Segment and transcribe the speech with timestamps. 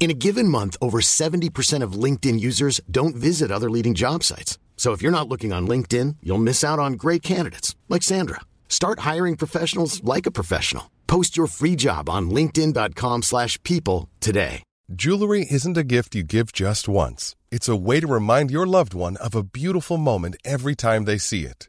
[0.00, 4.56] In a given month, over 70% of LinkedIn users don't visit other leading job sites.
[4.76, 8.40] So if you're not looking on LinkedIn, you'll miss out on great candidates like Sandra.
[8.68, 10.90] Start hiring professionals like a professional.
[11.08, 14.62] Post your free job on linkedin.com/people today.
[14.90, 17.34] Jewelry isn't a gift you give just once.
[17.50, 21.18] It's a way to remind your loved one of a beautiful moment every time they
[21.18, 21.68] see it.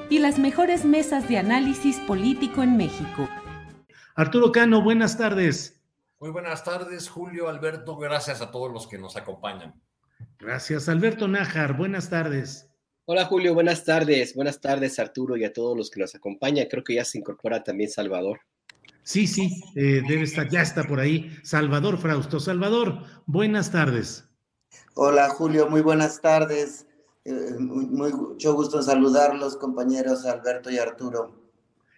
[0.11, 3.29] y las mejores mesas de análisis político en México.
[4.13, 5.81] Arturo Cano, buenas tardes.
[6.19, 7.95] Muy buenas tardes, Julio, Alberto.
[7.95, 9.73] Gracias a todos los que nos acompañan.
[10.37, 11.77] Gracias, Alberto Nájar.
[11.77, 12.67] Buenas tardes.
[13.05, 14.35] Hola Julio, buenas tardes.
[14.35, 16.67] Buenas tardes Arturo y a todos los que nos acompañan.
[16.69, 18.41] Creo que ya se incorpora también Salvador.
[19.03, 21.35] Sí, sí, eh, debe estar, ya está por ahí.
[21.43, 22.41] Salvador Frausto.
[22.41, 24.25] Salvador, buenas tardes.
[24.93, 26.85] Hola Julio, muy buenas tardes.
[27.25, 31.41] Eh, muy, mucho gusto en saludarlos, compañeros Alberto y Arturo.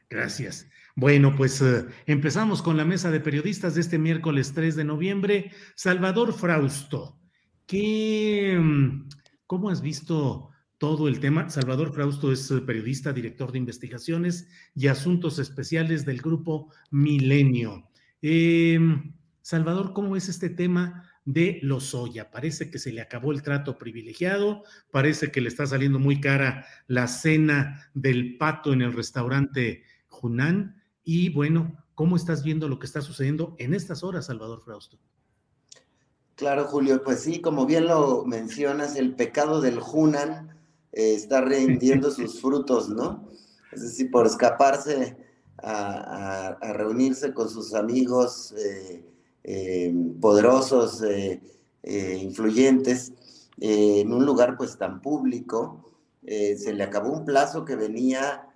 [0.10, 0.68] Gracias.
[0.96, 5.52] Bueno, pues eh, empezamos con la mesa de periodistas de este miércoles 3 de noviembre.
[5.76, 7.18] Salvador Frausto,
[7.66, 9.10] ¿qué, mm,
[9.48, 11.50] ¿cómo has visto todo el tema?
[11.50, 17.90] Salvador Frausto es eh, periodista, director de investigaciones y asuntos especiales del grupo Milenio.
[18.22, 18.80] Eh,
[19.42, 22.32] Salvador, ¿cómo es este tema de Lozoya?
[22.32, 26.66] Parece que se le acabó el trato privilegiado, parece que le está saliendo muy cara
[26.88, 30.82] la cena del pato en el restaurante Junán.
[31.04, 35.00] Y bueno, ¿cómo estás viendo lo que está sucediendo en estas horas, Salvador Frausto?
[36.36, 40.50] Claro, Julio, pues sí, como bien lo mencionas, el pecado del Hunan
[40.92, 43.30] eh, está rindiendo sus frutos, ¿no?
[43.72, 45.18] Es decir, por escaparse
[45.62, 49.06] a, a- a reunirse con sus amigos eh,
[49.44, 51.42] eh, poderosos, eh,
[51.84, 53.14] eh, influyentes,
[53.60, 55.92] eh, en un lugar pues tan público,
[56.26, 58.48] eh, se le acabó un plazo que venía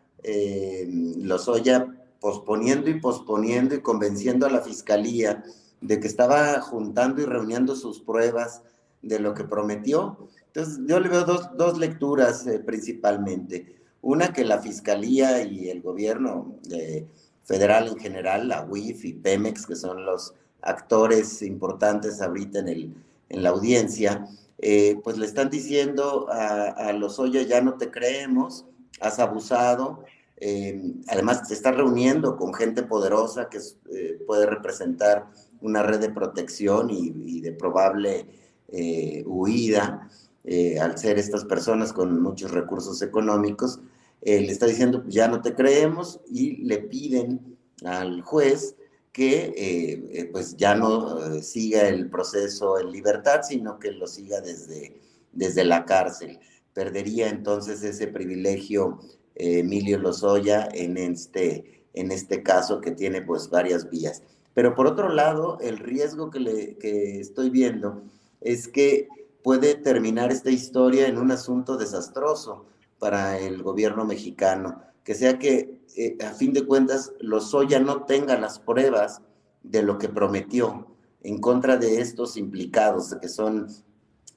[1.17, 1.87] Lozoya
[2.19, 5.43] posponiendo y posponiendo y convenciendo a la fiscalía
[5.79, 8.61] de que estaba juntando y reuniendo sus pruebas
[9.01, 10.17] de lo que prometió.
[10.47, 13.75] Entonces, yo le veo dos, dos lecturas eh, principalmente.
[14.01, 17.05] Una, que la Fiscalía y el gobierno eh,
[17.43, 22.93] federal en general, la UIF y Pemex, que son los actores importantes ahorita en, el,
[23.29, 24.27] en la audiencia,
[24.59, 28.65] eh, pues le están diciendo a, a Lozoya, ya no te creemos,
[28.99, 30.03] has abusado,
[30.37, 33.59] eh, además se está reuniendo con gente poderosa que
[33.91, 35.27] eh, puede representar
[35.61, 38.25] una red de protección y, y de probable
[39.25, 40.09] huida
[40.81, 43.79] al ser estas personas con muchos recursos económicos.
[44.21, 48.75] Le está diciendo, ya no te creemos y le piden al juez
[49.17, 54.05] que eh, eh, pues ya no eh, siga el proceso en libertad, sino que lo
[54.05, 55.01] siga desde,
[55.31, 56.39] desde la cárcel.
[56.71, 58.99] Perdería entonces ese privilegio
[59.33, 64.21] Emilio Lozoya en este, en este caso que tiene pues varias vías.
[64.53, 68.03] Pero por otro lado, el riesgo que, le, que estoy viendo
[68.39, 69.07] es que
[69.41, 72.67] puede terminar esta historia en un asunto desastroso
[72.99, 78.37] para el gobierno mexicano, que sea que eh, a fin de cuentas Lozoya no tenga
[78.37, 79.21] las pruebas
[79.63, 80.85] de lo que prometió
[81.23, 83.69] en contra de estos implicados, que son,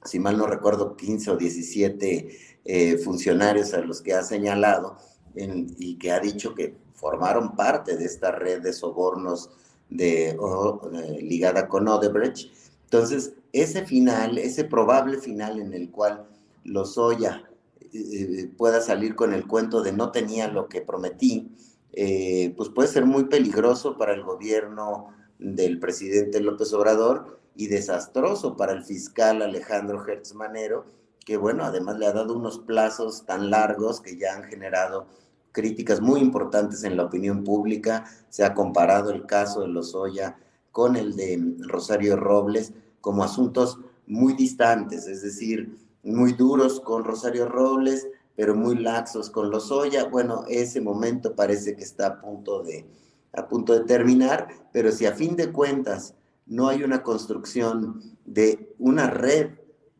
[0.05, 4.95] si mal no recuerdo, 15 o 17 eh, funcionarios a los que ha señalado
[5.35, 9.49] en, y que ha dicho que formaron parte de esta red de sobornos
[9.89, 12.49] de, o, eh, ligada con Odebrecht.
[12.85, 16.29] Entonces, ese final, ese probable final en el cual
[16.63, 17.50] Lozoya
[17.93, 21.51] eh, pueda salir con el cuento de no tenía lo que prometí,
[21.93, 25.09] eh, pues puede ser muy peligroso para el gobierno
[25.39, 30.85] del presidente López Obrador y desastroso para el fiscal Alejandro Hertz Manero,
[31.25, 35.07] que bueno, además le ha dado unos plazos tan largos que ya han generado
[35.51, 38.05] críticas muy importantes en la opinión pública.
[38.29, 40.37] Se ha comparado el caso de Lozoya
[40.71, 47.47] con el de Rosario Robles como asuntos muy distantes, es decir, muy duros con Rosario
[47.47, 50.05] Robles, pero muy laxos con Lozoya.
[50.05, 52.85] Bueno, ese momento parece que está a punto de,
[53.33, 56.15] a punto de terminar, pero si a fin de cuentas
[56.45, 59.51] no hay una construcción de una red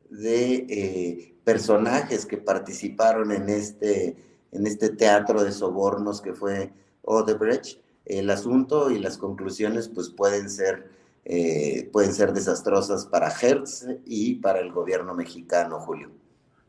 [0.09, 4.18] de eh, personajes que participaron en este,
[4.51, 6.71] en este teatro de sobornos que fue
[7.03, 10.89] Odebrecht, el asunto y las conclusiones pues pueden ser,
[11.23, 16.12] eh, pueden ser desastrosas para Hertz y para el gobierno mexicano, Julio.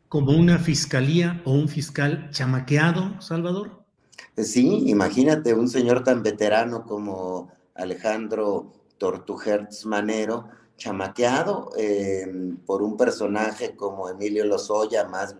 [0.09, 3.83] ¿Como una fiscalía o un fiscal chamaqueado, Salvador?
[4.37, 13.75] Sí, imagínate un señor tan veterano como Alejandro Tortugertz Manero, chamaqueado eh, por un personaje
[13.75, 15.35] como Emilio Lozoya, más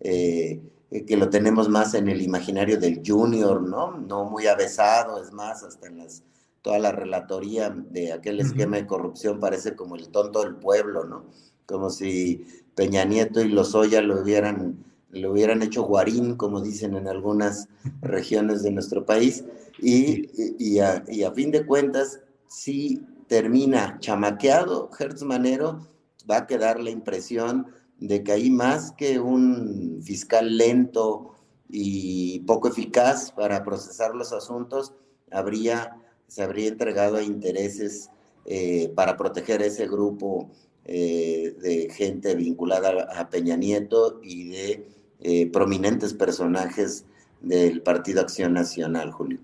[0.00, 0.60] eh,
[1.06, 3.92] que lo tenemos más en el imaginario del junior, ¿no?
[3.98, 6.22] No muy avesado, es más, hasta en las,
[6.62, 11.26] toda la relatoría de aquel esquema de corrupción parece como el tonto del pueblo, ¿no?
[11.66, 17.08] Como si Peña Nieto y Lozoya lo hubieran, lo hubieran hecho guarín, como dicen en
[17.08, 17.68] algunas
[18.00, 19.44] regiones de nuestro país,
[19.80, 25.88] y, y, a, y a fin de cuentas, sí termina chamaqueado, Hertz Manero,
[26.30, 27.66] va a quedar la impresión
[27.98, 31.34] de que hay más que un fiscal lento
[31.68, 34.92] y poco eficaz para procesar los asuntos,
[35.30, 35.96] habría,
[36.32, 38.08] se habría entregado a intereses
[38.46, 40.50] eh, para proteger ese grupo
[40.86, 44.88] eh, de gente vinculada a Peña Nieto y de
[45.20, 47.04] eh, prominentes personajes
[47.42, 49.40] del Partido Acción Nacional, Julio.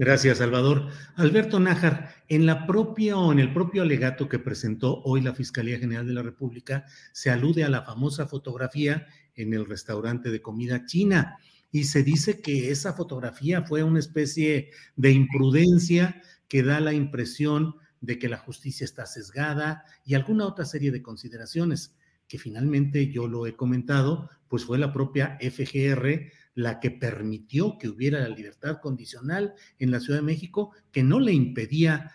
[0.00, 0.88] Gracias, Salvador.
[1.14, 5.78] Alberto Nájar, en la propia o en el propio alegato que presentó hoy la Fiscalía
[5.78, 10.84] General de la República, se alude a la famosa fotografía en el restaurante de comida
[10.86, 11.38] china
[11.72, 17.76] y se dice que esa fotografía fue una especie de imprudencia que da la impresión
[18.00, 21.96] de que la justicia está sesgada y alguna otra serie de consideraciones
[22.26, 27.88] que finalmente yo lo he comentado, pues fue la propia FGR la que permitió que
[27.88, 32.12] hubiera la libertad condicional en la Ciudad de México, que no le impedía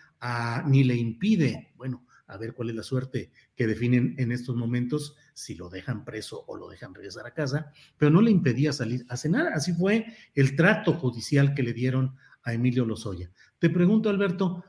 [0.66, 5.16] ni le impide, bueno, a ver cuál es la suerte que definen en estos momentos,
[5.34, 9.06] si lo dejan preso o lo dejan regresar a casa, pero no le impedía salir
[9.08, 9.52] a cenar.
[9.52, 13.30] Así fue el trato judicial que le dieron a Emilio Lozoya.
[13.58, 14.64] Te pregunto, Alberto,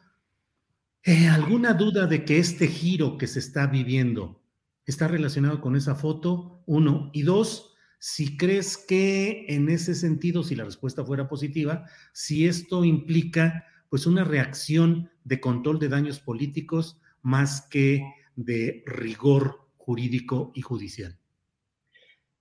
[1.04, 4.42] ¿eh, ¿alguna duda de que este giro que se está viviendo
[4.86, 6.64] está relacionado con esa foto?
[6.66, 7.10] Uno.
[7.14, 12.84] Y dos, si crees que en ese sentido, si la respuesta fuera positiva, si esto
[12.84, 18.02] implica pues una reacción de control de daños políticos más que
[18.38, 21.20] de rigor jurídico y judicial.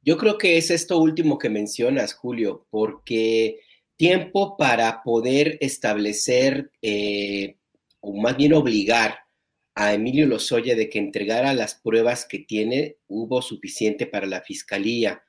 [0.00, 3.58] Yo creo que es esto último que mencionas, Julio, porque
[3.96, 7.56] tiempo para poder establecer eh,
[7.98, 9.18] o más bien obligar
[9.74, 15.22] a Emilio Lozoya de que entregara las pruebas que tiene hubo suficiente para la fiscalía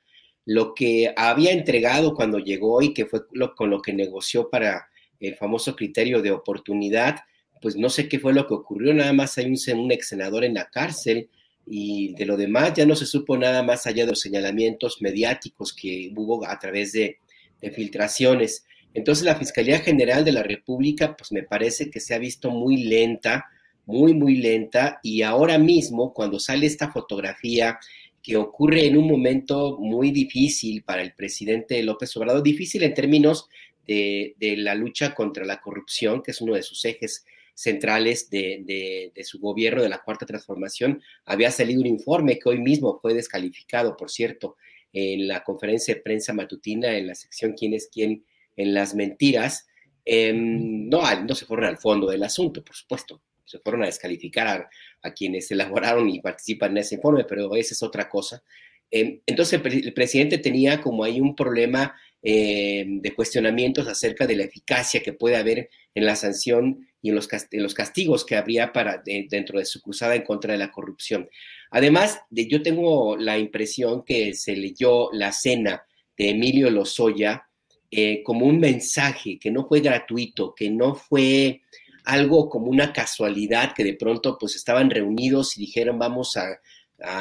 [0.44, 3.20] lo que había entregado cuando llegó y que fue
[3.54, 4.88] con lo que negoció para
[5.20, 7.16] el famoso criterio de oportunidad,
[7.60, 10.44] pues no sé qué fue lo que ocurrió, nada más hay un, un ex senador
[10.44, 11.28] en la cárcel
[11.66, 15.72] y de lo demás ya no se supo nada más allá de los señalamientos mediáticos
[15.72, 17.18] que hubo a través de,
[17.60, 18.64] de filtraciones.
[18.94, 22.84] Entonces la Fiscalía General de la República, pues me parece que se ha visto muy
[22.84, 23.46] lenta,
[23.86, 27.78] muy, muy lenta, y ahora mismo, cuando sale esta fotografía
[28.22, 33.48] que ocurre en un momento muy difícil para el presidente López Obrador, difícil en términos
[33.86, 37.24] de, la lucha contra la corrupción, que es uno de sus ejes
[37.58, 41.02] centrales de, su gobierno, de la Cuarta Transformación.
[41.24, 44.56] Había salido un informe que hoy mismo fue descalificado, por cierto,
[44.92, 48.24] en la conferencia de prensa matutina, en la sección ¿Quién es quién?
[48.56, 49.66] en las mentiras.
[50.04, 54.68] Em, no, no se fueron al fondo del asunto, por supuesto se fueron a descalificar
[55.02, 58.42] a, quienes elaboraron y participan en ese informe, pero esa es otra cosa.
[58.90, 64.44] Em, entonces el, presidente tenía como ahí un problema em, de cuestionamientos acerca de la
[64.44, 69.02] eficacia que puede haber en la sanción y en los, los castigos que habría para,
[69.04, 71.28] dentro de su cruzada en contra de la corrupción.
[71.70, 75.84] Además, de, yo tengo la impresión que se leyó la cena
[76.16, 77.44] de Emilio Lozoya
[77.90, 81.62] eh, como un mensaje que no fue gratuito, que no fue
[82.04, 86.60] algo como una casualidad que de pronto pues estaban reunidos y dijeron vamos a,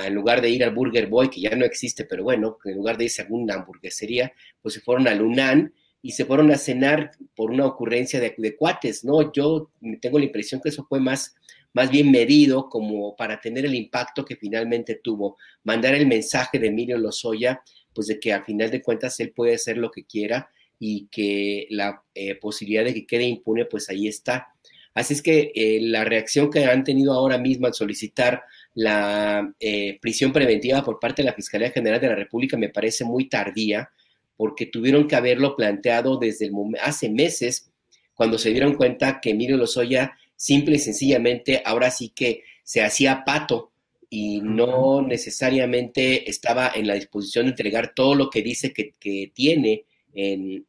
[0.06, 2.98] en lugar de ir al Burger Boy, que ya no existe, pero bueno, en lugar
[2.98, 7.12] de irse a alguna hamburguesería, pues se fueron al Lunan y se fueron a cenar
[7.36, 9.32] por una ocurrencia de, cuates, ¿no?
[9.32, 11.36] Yo tengo la impresión que eso fue más,
[11.74, 16.68] más bien medido como para tener el impacto que finalmente tuvo, mandar el mensaje de
[16.68, 17.62] Emilio Lozoya,
[17.94, 20.50] pues de que a final de cuentas él puede hacer lo que quiera
[20.80, 24.48] y que la eh, posibilidad de que quede impune, pues ahí está.
[24.94, 30.00] Así es que eh, la reacción que han tenido ahora mismo al solicitar la eh,
[30.02, 33.92] prisión preventiva por parte de la Fiscalía General de la República me parece muy tardía,
[34.38, 37.70] porque tuvieron que haberlo planteado desde el hace meses,
[38.14, 43.24] cuando se dieron cuenta que Emilio Lozoya simple y sencillamente ahora sí que se hacía
[43.26, 43.72] pato
[44.10, 49.84] y no necesariamente estaba en la disposición de entregar todo lo que dice que, tiene
[50.14, 50.66] en,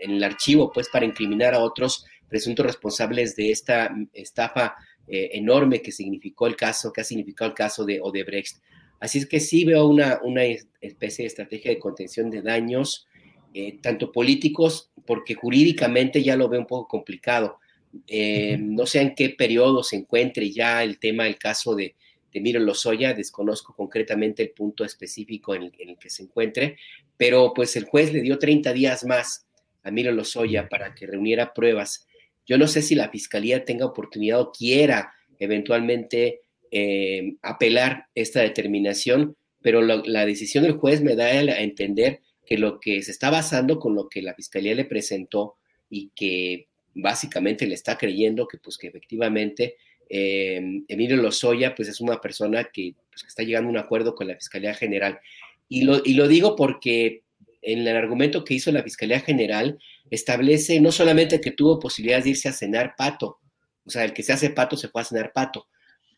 [0.00, 5.90] el archivo, pues para incriminar a otros presuntos responsables de esta estafa eh, enorme que
[5.90, 8.58] significó el caso, que ha significado el caso de Odebrecht.
[9.00, 10.42] Así es que sí veo una, una
[10.80, 13.06] especie de estrategia de contención de daños,
[13.54, 17.58] eh, tanto políticos, porque jurídicamente ya lo veo un poco complicado.
[18.06, 21.94] Eh, no sé en qué periodo se encuentre ya el tema, el caso de,
[22.32, 26.76] de Miro Lozoya, desconozco concretamente el punto específico en el, que se encuentre,
[27.16, 29.46] pero pues el juez le dio 30 días más
[29.82, 32.06] a Miro Lozoya para que reuniera pruebas.
[32.46, 36.40] Yo no sé si la fiscalía tenga oportunidad o quiera eventualmente
[36.70, 42.80] eh, apelar esta determinación, pero la decisión del juez me da a entender que lo
[42.80, 45.56] que se está basando con lo que la fiscalía le presentó
[45.90, 49.76] y que básicamente le está creyendo que pues que efectivamente
[50.08, 54.14] eh, Emilio Lozoya pues es una persona que, pues, que, está llegando a un acuerdo
[54.14, 55.20] con la Fiscalía General.
[55.68, 57.22] Y lo, y lo digo porque
[57.60, 59.78] en el argumento que hizo la Fiscalía General
[60.10, 63.38] establece no solamente que tuvo posibilidades de irse a cenar pato,
[63.84, 65.66] o sea, el que se hace pato se fue a cenar pato,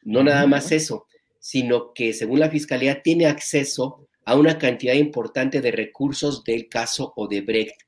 [0.02, 1.07] no nada más eso,
[1.38, 7.12] sino que según la Fiscalía tiene acceso a una cantidad importante de recursos del caso
[7.16, 7.80] Odebrecht.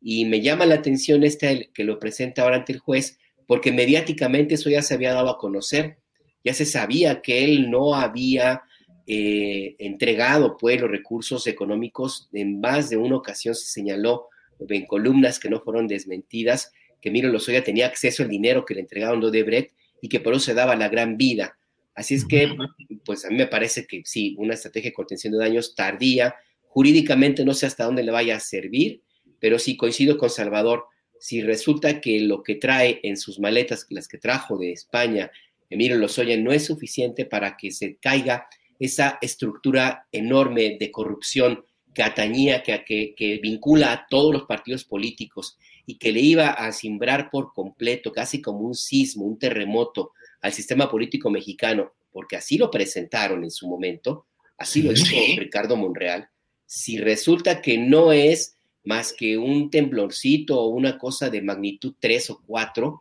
[0.00, 4.54] Y me llama la atención este que lo presenta ahora ante el juez, porque mediáticamente
[4.54, 5.98] eso ya se había dado a conocer,
[6.44, 8.62] ya se sabía que él no había
[9.06, 14.28] eh, entregado pues los recursos económicos, en más de una ocasión se señaló
[14.68, 18.80] en columnas que no fueron desmentidas, que Miro Lozoya tenía acceso al dinero que le
[18.80, 19.72] entregaron de Odebrecht
[20.02, 21.57] y que por eso se daba la gran vida.
[21.98, 22.56] Así es que,
[23.04, 27.44] pues a mí me parece que sí, una estrategia de contención de daños tardía, jurídicamente
[27.44, 29.02] no sé hasta dónde le vaya a servir,
[29.40, 30.84] pero sí coincido con Salvador,
[31.18, 35.32] si resulta que lo que trae en sus maletas, las que trajo de España,
[35.70, 38.46] Emilio Lozoya, no es suficiente para que se caiga
[38.78, 44.84] esa estructura enorme de corrupción que atañía, que, que, que, vincula a todos los partidos
[44.84, 50.12] políticos y que le iba a simbrar por completo, casi como un sismo, un terremoto,
[50.40, 54.26] al sistema político mexicano, porque así lo presentaron en su momento,
[54.56, 56.28] así lo dijo Ricardo Monreal,
[56.66, 62.30] si resulta que no es más que un temblorcito o una cosa de magnitud 3
[62.30, 63.00] o 4,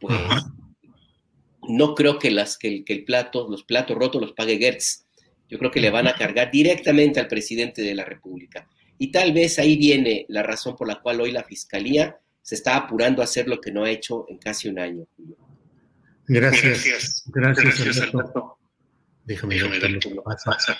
[0.00, 0.18] pues
[1.68, 5.06] no creo que, las, que, el, plato, los platos rotos los pague Gertz.
[5.48, 8.68] Yo creo que le van a cargar directamente al presidente de la República.
[8.98, 12.76] Y tal vez ahí viene la razón por la cual hoy la Fiscalía se está
[12.76, 15.06] apurando a hacer lo que no ha hecho en casi un año.
[16.30, 17.24] Gracias.
[17.26, 18.56] Gracias, Alberto.
[19.24, 20.78] Déjame, ver lo pasa.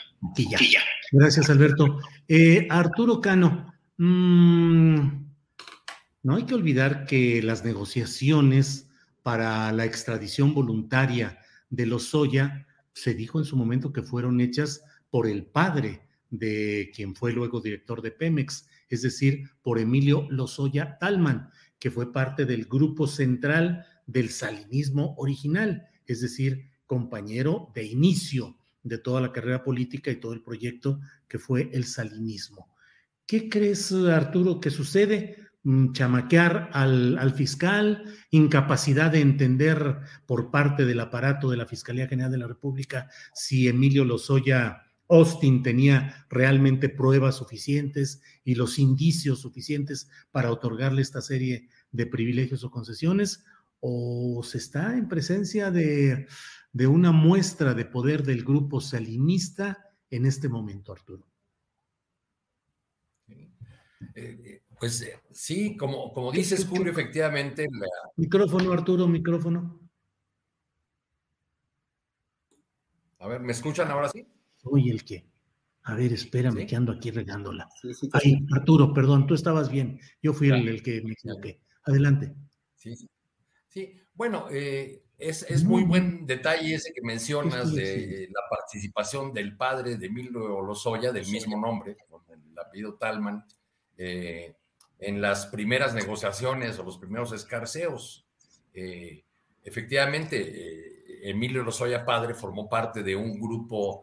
[1.11, 1.99] Gracias, Alberto.
[2.29, 5.09] Eh, Arturo Cano, mmm,
[6.23, 8.89] no hay que olvidar que las negociaciones
[9.23, 15.27] para la extradición voluntaria de Lozoya se dijo en su momento que fueron hechas por
[15.27, 21.51] el padre de quien fue luego director de Pemex, es decir, por Emilio Lozoya Talman,
[21.81, 28.99] que fue parte del grupo central del salinismo original, es decir, compañero de inicio de
[28.99, 32.75] toda la carrera política y todo el proyecto que fue el salinismo.
[33.27, 35.37] ¿Qué crees, Arturo, que sucede?
[35.63, 42.09] Mm, chamaquear al, al, fiscal, incapacidad de entender por parte del aparato de la Fiscalía
[42.09, 49.41] General de la República si Emilio Lozoya Austin tenía realmente pruebas suficientes y los indicios
[49.41, 53.45] suficientes para otorgarle esta serie de privilegios o concesiones,
[53.81, 56.27] o se está en presencia de,
[56.87, 59.79] una muestra de poder del grupo salinista
[60.11, 61.27] en este momento, Arturo.
[64.15, 67.69] Eh, pues eh, sí, como, como dices, Julio, efectivamente.
[68.17, 69.79] Micrófono, Arturo, micrófono.
[73.19, 74.27] A ver, ¿me escuchan ahora sí?
[74.57, 75.29] Soy el que.
[75.85, 77.69] A ver, espérame, que ando aquí regándola.
[78.13, 80.01] Ay, Arturo, perdón, tú estabas bien.
[80.23, 81.61] Yo fui el, el, que me equivoqué.
[81.85, 82.35] Adelante.
[82.77, 83.09] Sí, sí.
[83.71, 89.97] Sí, bueno, eh, es, muy buen detalle ese que mencionas de la participación del padre
[89.97, 93.47] de Emilio Lozoya, del mismo nombre, con el apellido Talman,
[93.97, 94.57] eh,
[94.99, 98.27] en las primeras negociaciones o los primeros escarceos.
[98.75, 99.25] Eh,
[99.63, 104.03] efectivamente, Emilio Lozoya padre formó parte de un grupo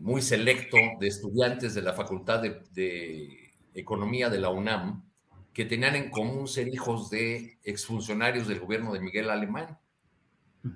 [0.00, 5.11] muy selecto de estudiantes de la Facultad de Economía de la UNAM,
[5.52, 9.78] que tenían en común ser hijos de exfuncionarios del gobierno de Miguel Alemán.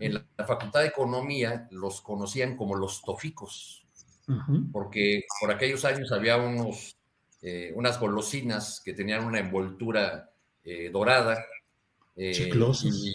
[0.00, 3.87] En la, Facultad de Economía los conocían como los toficos,
[4.73, 6.97] porque por aquellos años había unos,
[7.40, 10.30] eh, unas golosinas que tenían una envoltura
[10.64, 11.45] eh, dorada.
[12.16, 13.06] Eh, chiclosos.
[13.06, 13.12] Y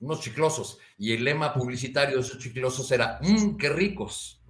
[0.00, 0.78] unos chiclosos.
[0.98, 4.40] Y el lema publicitario de esos chiclosos era, mmm, qué ricos.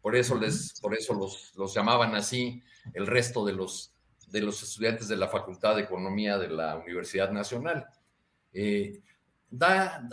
[0.00, 2.62] Por eso, les, por eso los, los llamaban así
[2.94, 3.92] el resto de los,
[4.30, 7.86] de los estudiantes de la Facultad de Economía de la Universidad Nacional.
[8.52, 9.00] Eh,
[9.50, 10.08] da,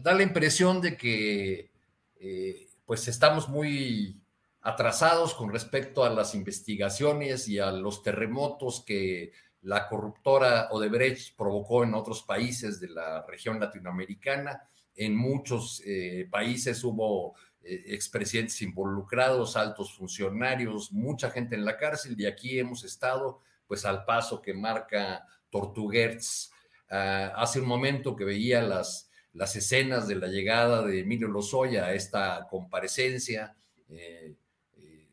[0.00, 1.70] da, la impresión de que
[2.18, 4.20] eh, pues estamos muy
[4.62, 11.84] atrasados con respecto a las investigaciones y a los terremotos que la corruptora Odebrecht provocó
[11.84, 14.68] en otros países de la región latinoamericana.
[14.96, 22.24] En muchos eh, países hubo expresidentes involucrados, altos funcionarios, mucha gente en la cárcel y
[22.24, 26.50] aquí hemos estado pues al paso que marca Tortuguerz.
[26.90, 31.84] Ah, hace un momento que veía las, las escenas de la llegada de Emilio Lozoya
[31.84, 33.54] a esta comparecencia
[33.88, 34.34] eh,
[34.76, 35.08] eh,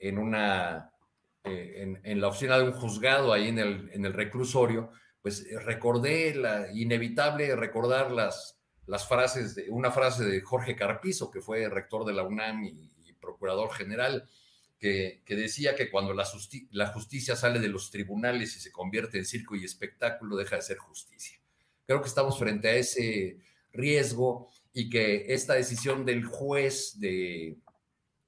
[0.00, 0.90] en una
[1.44, 4.90] en, la oficina de un juzgado ahí en el, en el reclusorio,
[5.22, 11.40] pues recordé la inevitable recordar las, las frases, de, una frase de Jorge Carpizo, que
[11.40, 14.28] fue rector de la UNAM y, procurador general,
[14.78, 19.56] que, decía que cuando la, justicia sale de los tribunales y se convierte en circo
[19.56, 21.40] y espectáculo, deja de ser justicia.
[21.86, 23.38] Creo que estamos frente a ese
[23.72, 27.56] riesgo y que esta decisión del juez de,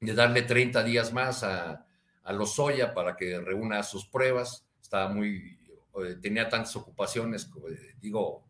[0.01, 1.87] de darle 30 días más a,
[2.23, 5.59] a Lozoya para que reúna sus pruebas, estaba muy,
[6.05, 7.49] eh, tenía tantas ocupaciones,
[8.01, 8.45] digo,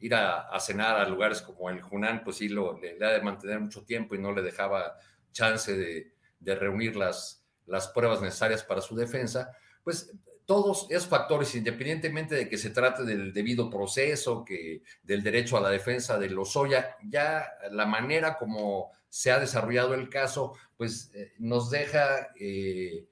[0.00, 3.60] ir a, cenar a lugares como el Junán, pues sí, lo, le, ha de mantener
[3.60, 4.96] mucho tiempo y no le dejaba
[5.32, 6.12] chance de,
[6.56, 7.39] reunir las,
[7.70, 10.12] las pruebas necesarias para su defensa, pues
[10.50, 15.60] todos esos factores, independientemente de que se trate del debido proceso, que del derecho a
[15.60, 21.34] la defensa de Lozoya, ya la manera como se ha desarrollado el caso, pues eh,
[21.38, 23.06] nos deja, eh,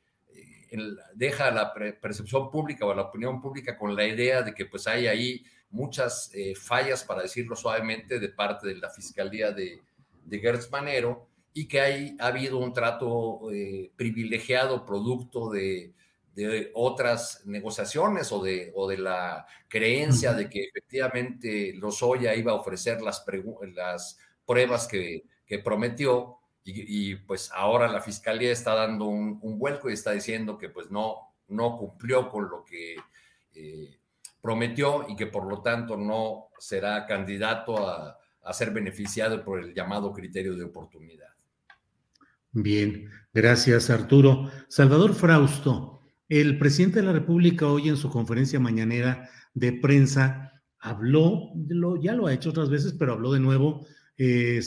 [1.14, 4.88] deja a la percepción pública o la opinión pública con la idea de que pues
[4.88, 9.80] hay ahí muchas eh, fallas, para decirlo suavemente, de parte de la Fiscalía de,
[10.24, 11.27] de Gertz Manero
[11.58, 15.92] y que hay, ha habido un trato eh, privilegiado producto de,
[16.32, 22.54] de, otras negociaciones o de, o de la creencia de que efectivamente Lozoya iba a
[22.54, 23.24] ofrecer las,
[23.74, 29.94] las pruebas que, que prometió y, pues ahora la Fiscalía está dando un, vuelco y
[29.94, 32.94] está diciendo que pues no, no cumplió con lo que...
[33.54, 33.98] Eh,
[34.40, 38.16] prometió y que por lo tanto no será candidato a,
[38.52, 41.27] ser beneficiado por el llamado criterio de oportunidad.
[42.52, 44.50] Bien, gracias Arturo.
[44.68, 51.52] Salvador Frausto, el presidente de la República hoy en su conferencia mañanera de prensa habló,
[52.00, 53.86] ya lo ha hecho otras veces, pero habló de nuevo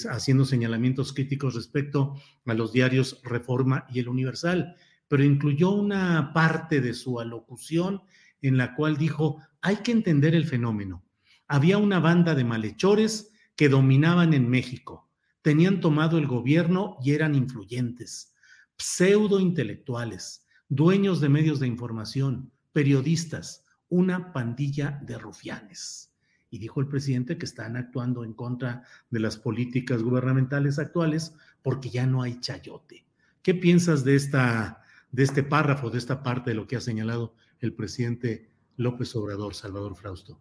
[0.10, 2.16] haciendo señalamientos críticos respecto
[2.46, 4.76] a los diarios Reforma y El Universal,
[5.08, 8.02] pero incluyó una parte de su alocución
[8.42, 11.04] en la cual dijo, hay que entender el fenómeno.
[11.48, 15.11] Había una banda de malhechores que dominaban en México,
[15.42, 18.34] tenían tomado el gobierno y eran influyentes,
[18.78, 26.14] pseudo intelectuales, dueños de medios de información, periodistas, una pandilla de rufianes.
[26.50, 31.90] Y dijo el presidente que están actuando en contra de las políticas gubernamentales actuales porque
[31.90, 33.06] ya no hay chayote.
[33.42, 37.36] ¿Qué piensas de, esta, de este párrafo, de esta parte de lo que ha señalado
[37.62, 40.40] el presidente López Obrador, Salvador Frausto.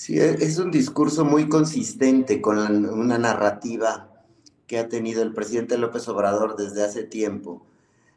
[0.00, 4.08] Sí, e, es un discurso muy consistente con una narrativa
[4.66, 7.66] que ha tenido el presidente López Obrador desde hace tiempo.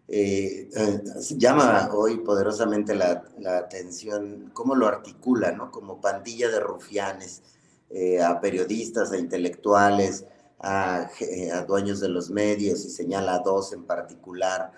[0.08, 1.04] Eh, eh,
[1.36, 3.26] llama hoy poderosamente la,
[3.58, 5.72] atención cómo lo articula, ¿no?
[5.72, 7.42] Como pandilla de rufianes,
[7.90, 10.24] eh, a periodistas, a intelectuales,
[10.60, 11.10] a,
[11.68, 14.72] dueños de los medios y señala a dos en particular,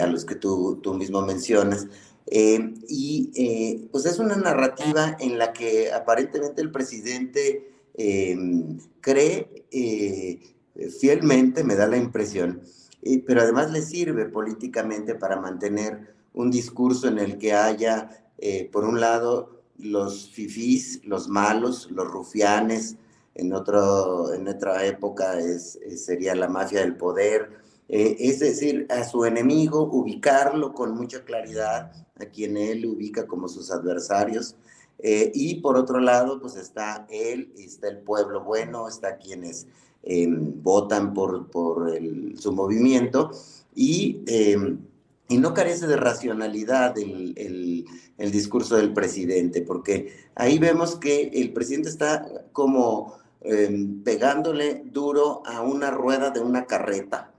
[0.00, 1.88] a los que tú, tú mismo mencionas.
[2.26, 9.66] Eh, y eh, pues es una narrativa en la que aparentemente el presidente em, cree
[9.70, 10.40] eh,
[11.00, 12.62] fielmente, me da la impresión,
[13.26, 18.08] pero además le sirve políticamente para mantener un discurso en el que haya,
[18.72, 22.96] por un lado, los fifís, los malos, los rufianes,
[23.34, 29.04] en, otro, en otra época es, sería la mafia del poder, eh, es decir, a
[29.04, 34.56] su enemigo, ubicarlo con mucha claridad, a quien él ubica como sus adversarios.
[34.98, 39.66] Eh, y por otro lado, pues está él, está el pueblo bueno, está quienes
[40.02, 41.90] em, votan por, por
[42.38, 43.30] su movimiento
[43.74, 44.78] y em,
[45.28, 47.84] y no carece de racionalidad el,
[48.30, 55.62] discurso del presidente, porque ahí vemos que el presidente está como em, pegándole duro a
[55.62, 57.32] una rueda de una carreta,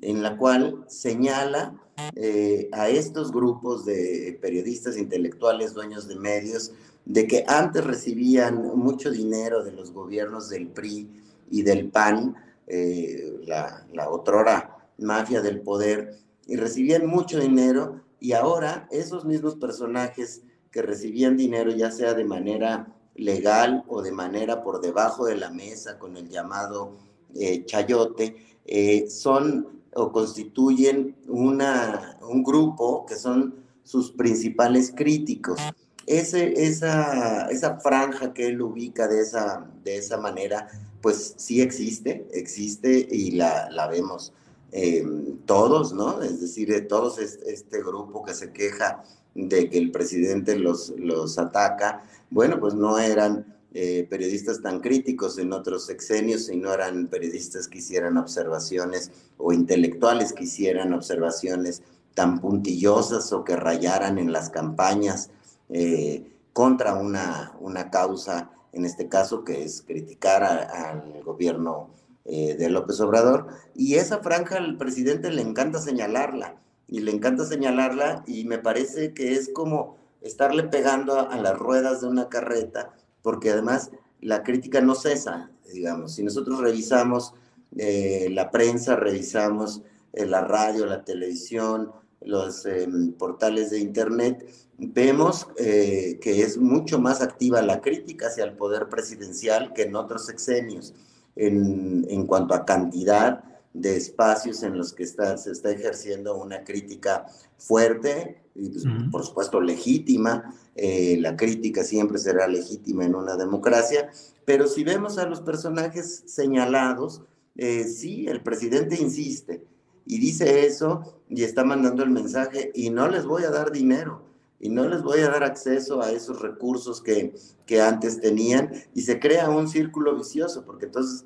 [0.00, 1.74] en la cual señala
[2.14, 6.72] eh, a estos grupos de periodistas intelectuales, dueños de medios,
[7.04, 11.08] de que antes recibían mucho dinero de los gobiernos del PRI
[11.50, 12.34] y del PAN,
[12.66, 19.56] eh, la, la otrora mafia del poder, y recibían mucho dinero y ahora esos mismos
[19.56, 25.36] personajes que recibían dinero ya sea de manera legal o de manera por debajo de
[25.36, 26.96] la mesa con el llamado
[27.34, 35.58] eh, chayote, eh, son o constituyen una, un grupo que son sus principales críticos.
[36.06, 40.68] Ese, esa, esa franja que él ubica de esa, de esa manera,
[41.00, 44.32] pues sí existe, existe y la, la vemos
[44.72, 46.20] Em, todos, ¿no?
[46.22, 49.02] Es decir, de todos este, grupo que se queja
[49.34, 55.38] de que el presidente los, los ataca, bueno, pues no eran eh, periodistas tan críticos
[55.38, 61.82] en otros sexenios, sino eran periodistas que hicieran observaciones o intelectuales que hicieran observaciones
[62.14, 65.30] tan puntillosas o que rayaran en las campañas
[65.68, 71.90] eh, contra una, una causa, en este caso que es criticar al gobierno
[72.28, 76.56] eh, de López Obrador, y esa franja al presidente le encanta señalarla,
[76.88, 82.00] y le encanta señalarla, y me parece que es como estarle pegando a, las ruedas
[82.00, 82.94] de una carreta,
[83.26, 87.34] porque además la crítica no cesa, digamos, si nosotros revisamos
[87.76, 95.48] eh, la prensa, revisamos eh, la radio, la televisión, los em, portales de Internet, vemos
[95.56, 100.94] que es mucho más activa la crítica hacia el poder presidencial que en otros sexenios
[101.34, 103.42] en, cuanto a cantidad
[103.80, 107.26] de espacios en los que está, se está ejerciendo una crítica
[107.58, 110.54] fuerte y pues, por supuesto legítima.
[110.74, 114.10] Eh, la crítica siempre será legítima en una democracia,
[114.44, 117.22] pero si vemos a los personajes señalados,
[117.56, 119.64] eh, sí, el presidente insiste
[120.06, 124.22] y dice eso y está mandando el mensaje y no les voy a dar dinero
[124.58, 127.34] y no les voy a dar acceso a esos recursos que,
[127.66, 131.24] que antes tenían y se crea un círculo vicioso porque entonces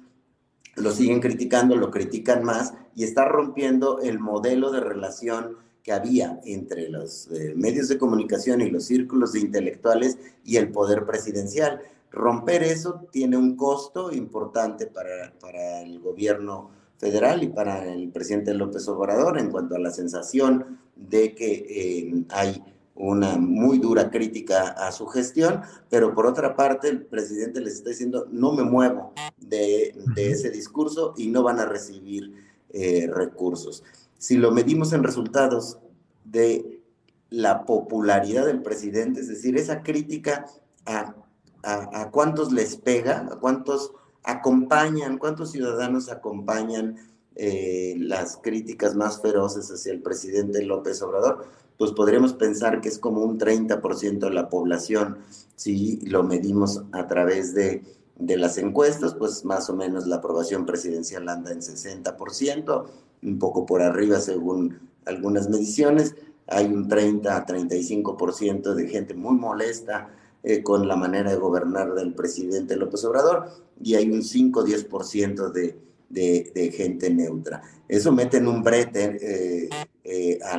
[0.80, 6.40] lo siguen criticando, lo critican más y está rompiendo el modelo de relación que había
[6.44, 11.80] entre los eh, medios de comunicación y los círculos de intelectuales y el poder presidencial.
[12.10, 18.52] Romper eso tiene un costo importante para, para el gobierno federal y para el presidente
[18.52, 22.62] López Obrador en cuanto a la sensación de que eh, hay
[23.00, 27.90] una muy dura crítica a su gestión, pero por otra parte el presidente les está
[27.90, 32.34] diciendo, no me muevo de, ese discurso y no van a recibir
[32.70, 33.82] eh, recursos.
[34.18, 35.78] Si lo medimos en resultados
[36.24, 36.82] de
[37.30, 40.46] la popularidad del presidente, es decir, esa crítica
[40.84, 41.14] a,
[41.62, 46.96] a cuántos les pega, a cuántos acompañan, cuántos ciudadanos acompañan
[47.36, 51.46] eh, las críticas más feroces hacia el presidente López Obrador,
[51.80, 55.16] pues podríamos pensar que es como un 30% de la población,
[55.56, 57.82] si lo medimos a través de,
[58.18, 62.84] de las encuestas, pues más o menos la aprobación presidencial anda en 60%,
[63.22, 66.16] un poco por arriba según algunas mediciones,
[66.48, 70.10] hay un 30 a 35% de gente muy molesta
[70.42, 73.46] eh, con la manera de gobernar del presidente López Obrador
[73.82, 75.78] y hay un 5-10% de
[76.10, 77.62] de, gente neutra.
[77.88, 79.68] Eso mete en un brete eh,
[80.12, 80.58] eh, a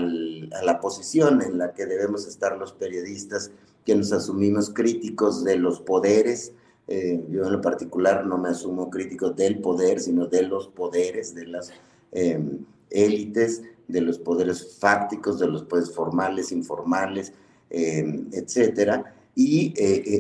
[0.64, 3.52] la posición en la que debemos estar los periodistas
[3.86, 6.54] que nos asumimos críticos de los poderes.
[6.88, 11.36] Eh, yo en lo particular no me asumo crítico del poder, sino de los poderes,
[11.36, 11.74] de las
[12.14, 12.60] em,
[12.90, 17.34] élites, de los poderes fácticos, de los poderes formales, informales,
[17.70, 19.14] em, etcétera.
[19.36, 19.74] Y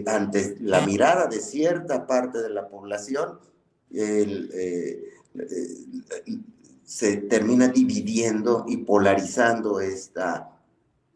[0.07, 3.39] ante la mirada de cierta parte de la población,
[3.93, 4.49] el,
[6.91, 10.59] se termina dividiendo y polarizando esta,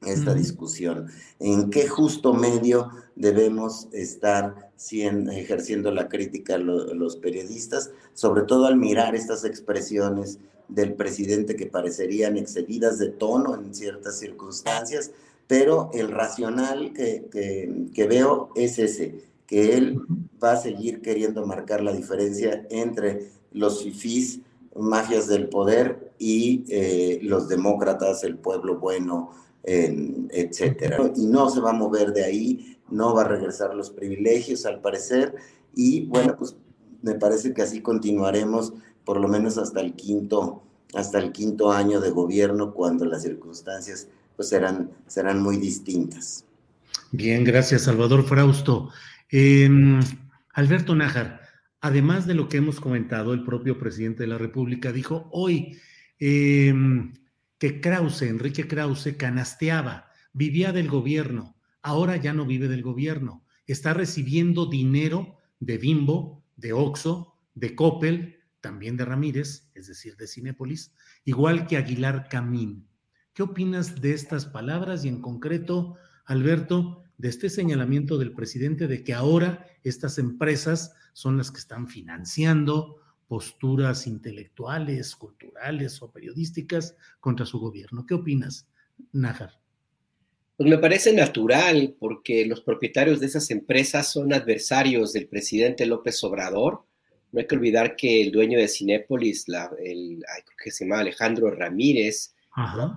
[0.06, 1.08] esta discusión.
[1.38, 9.16] ¿En qué justo medio debemos estar ejerciendo la crítica los periodistas, sobre todo al mirar
[9.16, 15.12] estas expresiones del presidente que parecerían excedidas de tono en ciertas circunstancias,
[15.46, 17.26] pero el racional que,
[17.94, 20.00] que veo es ese, que él
[20.42, 24.40] va a seguir queriendo marcar la diferencia entre los fifís,
[24.76, 29.32] mafias del poder y eh, los demócratas, el pueblo bueno,
[29.64, 31.12] etcétera.
[31.16, 34.80] Y no se va a mover de ahí, no va a regresar los privilegios al
[34.80, 35.34] parecer
[35.74, 36.56] y bueno, pues
[37.02, 40.62] me parece que así continuaremos por lo menos hasta el quinto
[40.96, 46.46] hasta el quinto año de gobierno cuando las circunstancias pues serán, serán muy distintas.
[47.12, 48.90] Bien, gracias Salvador Frausto.
[49.30, 50.00] Em,
[50.54, 51.42] Alberto Nájar,
[51.86, 55.78] además de lo que hemos comentado, el propio presidente de la República dijo hoy
[56.18, 57.14] em,
[57.60, 63.94] que Krause, Enrique Krause, canasteaba, vivía del gobierno, ahora ya no vive del gobierno, está
[63.94, 70.92] recibiendo dinero de Bimbo, de Oxo, de Coppel, también de Ramírez, es decir, de Cinépolis,
[71.24, 72.88] igual que Aguilar Camín.
[73.36, 79.04] ¿Qué opinas de estas palabras y en concreto, Alberto, de este señalamiento del presidente de
[79.04, 87.46] que ahora estas empresas son las que están financiando posturas intelectuales, culturales o periodísticas contra
[87.46, 88.06] su gobierno?
[88.06, 88.68] ¿Qué opinas,
[89.12, 89.60] Nájar?
[90.58, 96.24] Pues me parece natural porque los propietarios de esas empresas son adversarios del presidente López
[96.24, 96.86] Obrador
[97.36, 99.46] no hay que olvidar que el dueño de Cinépolis,
[99.84, 100.24] el,
[100.64, 102.35] que se llama Alejandro Ramírez,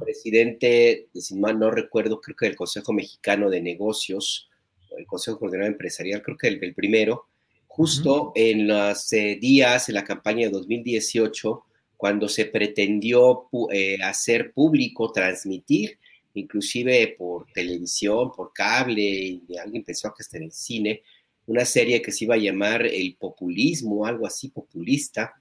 [0.01, 4.49] presidente, si mal no recuerdo, creo que del Consejo Mexicano de Negocios,
[4.97, 7.27] el Consejo Coordinador Empresarial, creo que el, primero,
[7.67, 11.65] justo en los eh, días, en la campaña de 2018,
[11.97, 15.99] cuando se pretendió eh, hacer público, transmitir,
[16.35, 21.03] inclusive por televisión, por cable, y alguien pensó que hasta en el cine,
[21.47, 25.35] una serie que se iba a llamar El Populismo, algo así populista,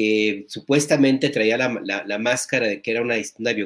[0.00, 3.16] que supuestamente traía la, máscara de que era una,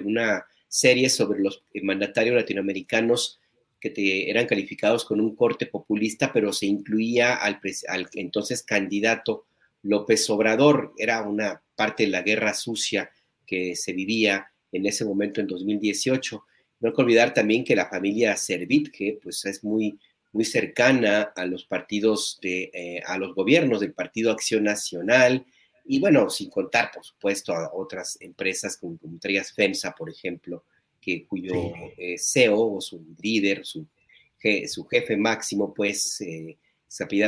[0.04, 3.38] una, serie sobre los mandatarios latinoamericanos
[3.78, 9.46] que eran calificados con un corte populista, pero se incluía al, al entonces candidato
[9.82, 10.92] López Obrador.
[10.98, 13.08] Era una parte de la guerra sucia
[13.46, 16.44] que se vivía en ese momento en 2018.
[16.80, 19.96] No hay que olvidar también que la familia Servit, que pues es muy
[20.32, 25.46] muy cercana a los partidos de, eh, a los gobiernos del Partido Acción Nacional,
[25.84, 30.64] y bueno, sin contar, por supuesto, a otras empresas como, como FEMSA, por ejemplo,
[31.00, 31.52] que, cuyo
[31.98, 33.86] eh, CEO o su líder, su,
[34.66, 36.58] su jefe máximo, pues, eh,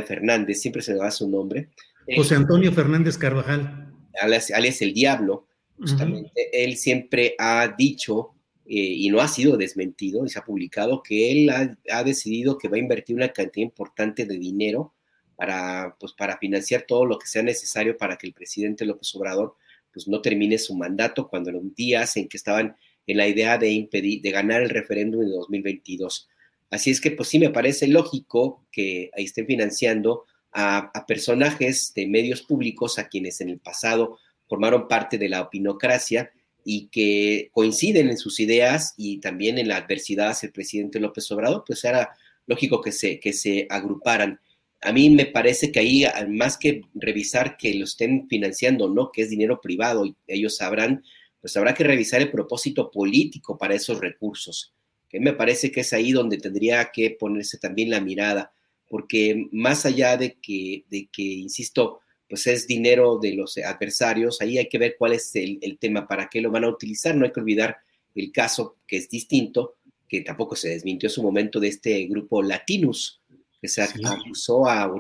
[0.06, 1.68] Fernández, siempre se le da su nombre.
[2.14, 3.92] José Antonio Fernández Carvajal.
[4.20, 8.32] Alias, alias el Diablo, justamente, él siempre ha dicho
[8.68, 12.68] eh, y no ha sido desmentido y se ha publicado que él ha, decidido que
[12.68, 14.92] va a invertir una cantidad importante de dinero
[15.36, 19.54] para, pues, para financiar todo lo que sea necesario para que el presidente López Obrador
[19.92, 23.56] pues, no termine su mandato cuando en los días en que estaban en la idea
[23.58, 26.28] de impedir, de ganar el referéndum de 2022.
[26.70, 32.06] Así es que pues sí me parece lógico que ahí estén financiando a, personajes de
[32.06, 34.18] medios públicos a quienes en el pasado
[34.48, 36.32] formaron parte de la opinocracia
[36.64, 41.30] y que coinciden en sus ideas y también en la adversidad hacia el presidente López
[41.30, 44.40] Obrador, pues era lógico que se, que se agruparan.
[44.82, 49.22] A mí me parece que ahí, más que revisar que lo estén financiando no, que
[49.22, 51.02] es dinero privado y ellos sabrán,
[51.40, 54.74] pues habrá que revisar el propósito político para esos recursos,
[55.08, 58.52] que me parece que es ahí donde tendría que ponerse también la mirada,
[58.88, 64.58] porque más allá de que, de que insisto, pues es dinero de los adversarios, ahí
[64.58, 67.32] hay que ver cuál es el, tema, para qué lo van a utilizar, no hay
[67.32, 67.78] que olvidar
[68.14, 69.76] el caso que es distinto,
[70.08, 73.20] que tampoco se desmintió en su momento de este grupo Latinus,
[73.60, 74.90] que se acusó a,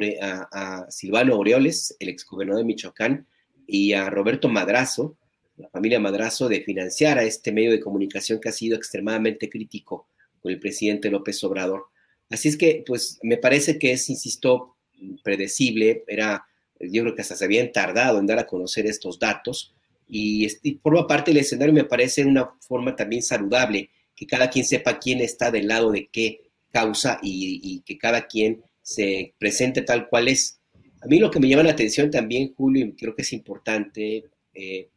[0.52, 3.26] a, Silvano Aureoles, el exgobernador de Michoacán,
[3.66, 5.16] y a Roberto Madrazo,
[5.56, 10.08] la familia Madrazo, de financiar a este medio de comunicación que ha sido extremadamente crítico
[10.40, 11.86] con el presidente López Obrador.
[12.30, 14.76] Así es que, pues, me parece que es, insisto,
[15.22, 16.44] predecible, era
[16.80, 19.74] yo creo que hasta se habían tardado en dar a conocer estos datos
[20.08, 20.48] y,
[20.82, 25.20] forma parte del escenario me parece una forma también saludable, que cada quien sepa quién
[25.20, 26.45] está del lado de qué
[26.76, 30.60] causa y, que cada quien se presente tal cual es.
[31.00, 34.24] A mí lo que me llama la atención también, Julio, y creo que es importante,
[34.52, 34.90] eh,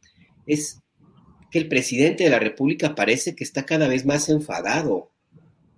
[0.46, 0.78] es
[1.50, 5.10] que el presidente de la República parece que está cada vez más enfadado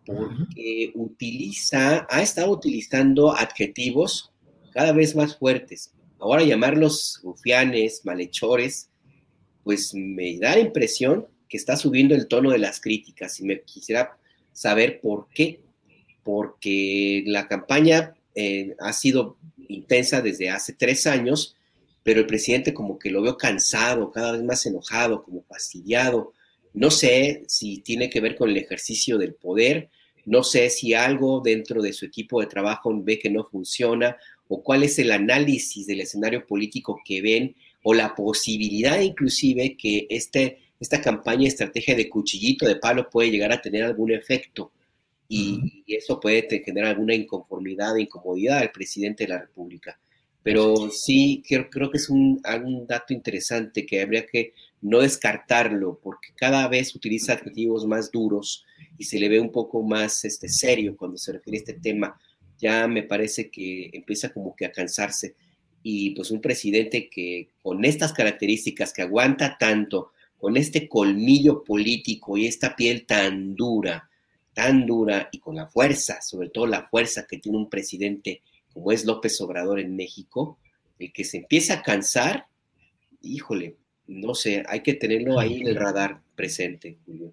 [0.05, 4.33] porque utiliza, ha estado utilizando adjetivos
[4.73, 5.93] cada vez más fuertes.
[6.19, 8.91] Ahora llamarlos rufianes, malhechores,
[9.63, 13.63] pues me da la impresión que está subiendo el tono de las críticas y me
[13.63, 14.19] quisiera
[14.53, 15.61] saber por qué.
[16.23, 19.37] Porque la campaña eh, ha sido
[19.69, 21.57] intensa desde hace tres años,
[22.03, 26.33] pero el presidente como que lo veo cansado, cada vez más enojado, como fastidiado.
[26.75, 29.91] No sé si tiene que ver con el ejercicio del poder,
[30.25, 34.17] no sé si algo dentro de su equipo de trabajo ve que no funciona
[34.49, 40.07] o cuál es el análisis del escenario político que ven o la posibilidad inclusive que
[40.11, 44.71] este, esta campaña estrategia de cuchillito de palo puede llegar a tener algún efecto
[45.33, 49.99] y, eso puede generar alguna inconformidad e incomodidad al presidente de la República.
[50.43, 56.01] Pero sí, creo, creo que es un, un dato interesante que habría que no descartarlo,
[56.03, 58.65] porque cada vez utiliza adjetivos más duros
[58.99, 62.21] y se le ve un poco más este, serio cuando se refiere a este tema.
[62.59, 65.35] Ya me parece que empieza como que a cansarse.
[65.83, 72.37] Y pues un presidente que con estas características, que aguanta tanto, con este colmillo político
[72.37, 74.11] y esta piel tan dura,
[74.55, 78.93] tan dura y con la fuerza, sobre todo la fuerza que tiene un presidente como
[78.93, 80.59] es López Obrador en México,
[80.99, 82.47] el que se empieza a cansar,
[83.21, 87.33] híjole, no sé, hay que tenerlo ahí en el radar presente, Julio.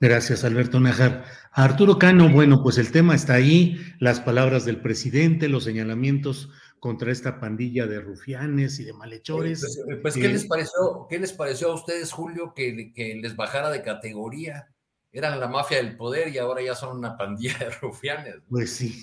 [0.00, 1.24] Gracias, Alberto Najar.
[1.52, 7.12] Arturo Cano, bueno, pues el tema está ahí, las palabras del presidente, los señalamientos contra
[7.12, 9.60] esta pandilla de rufianes y de malhechores.
[9.84, 13.70] Pues, pues ¿qué, les pareció, ¿qué les pareció a ustedes, Julio, que, que les bajara
[13.70, 14.70] de categoría?
[15.12, 18.36] Eran la mafia del poder y ahora ya son una pandilla de rufianes.
[18.48, 19.02] Pues sí.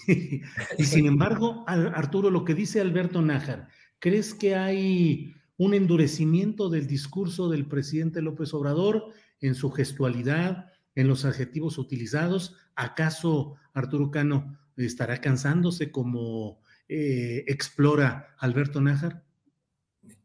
[0.77, 3.67] Y sin embargo, Arturo, lo que dice Alberto Nájar,
[3.99, 11.07] ¿crees que hay un endurecimiento del discurso del presidente López Obrador en su gestualidad, en
[11.07, 12.55] los adjetivos utilizados?
[12.75, 19.26] ¿Acaso Arturo Cano estará cansándose como eh, explora Alberto Nájar?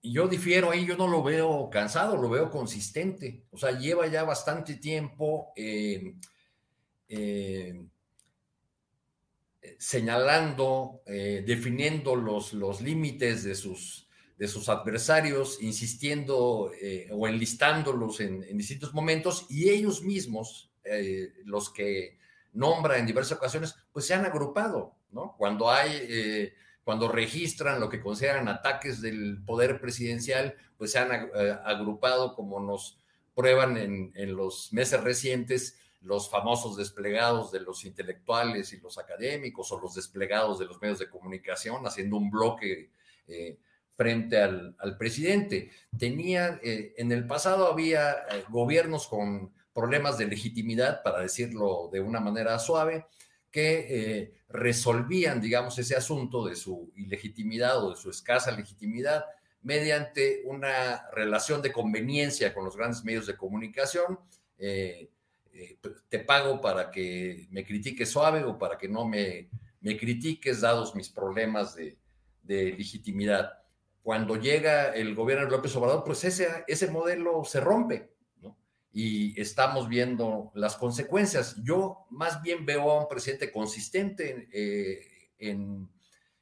[0.03, 3.45] Yo difiero ahí, yo no lo veo cansado, lo veo consistente.
[3.51, 6.15] O sea, lleva ya bastante tiempo eh,
[7.09, 7.85] eh,
[9.79, 16.71] señalando, definiendo los, los límites de sus, de sus adversarios, insistiendo
[17.11, 20.73] o enlistándolos en, en, distintos momentos y ellos mismos,
[21.45, 22.19] los que
[22.53, 25.35] nombra en diversas ocasiones, pues se han agrupado, ¿no?
[25.37, 31.13] Cuando hay, eh, cuando registran lo que consideran ataques del poder presidencial, pues se han
[31.13, 32.99] eh, agrupado como nos
[33.35, 39.81] prueban en, los meses recientes los famosos desplegados de los intelectuales y los académicos o
[39.81, 42.91] los desplegados de los medios de comunicación haciendo un bloque
[43.29, 43.57] eh,
[43.97, 45.71] frente al, presidente.
[45.97, 48.17] Tenía, en el pasado había
[48.49, 53.07] gobiernos con problemas de legitimidad, para decirlo de una manera suave,
[53.51, 59.25] que eh, resolvían, digamos, ese asunto de su ilegitimidad o de su escasa legitimidad
[59.63, 64.19] mediante una relación de conveniencia con los grandes medios de comunicación.
[64.59, 65.11] Eh,
[65.53, 69.49] eh, te pago para que me critiques suave o para que no me,
[69.81, 71.99] me critiques dados mis problemas de,
[72.43, 73.61] de legitimidad.
[74.03, 78.11] Cuando llega el gobierno de López Obrador, pues ese, ese modelo se rompe
[78.93, 81.57] y estamos viendo las consecuencias.
[81.63, 85.91] Yo más bien veo a un presidente consistente eh, en,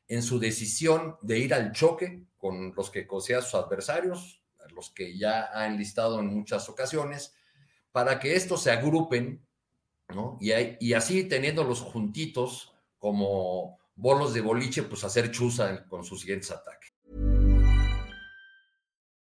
[0.08, 4.42] en, su decisión de ir al choque con los que considera sus adversarios,
[4.74, 7.34] los que ya ha enlistado en muchas ocasiones,
[7.92, 9.46] para que estos se agrupen,
[10.08, 10.36] ¿no?
[10.40, 16.50] Y, y así teniéndolos juntitos como bolos de boliche, pues hacer chuza con sus siguientes
[16.50, 16.92] ataques.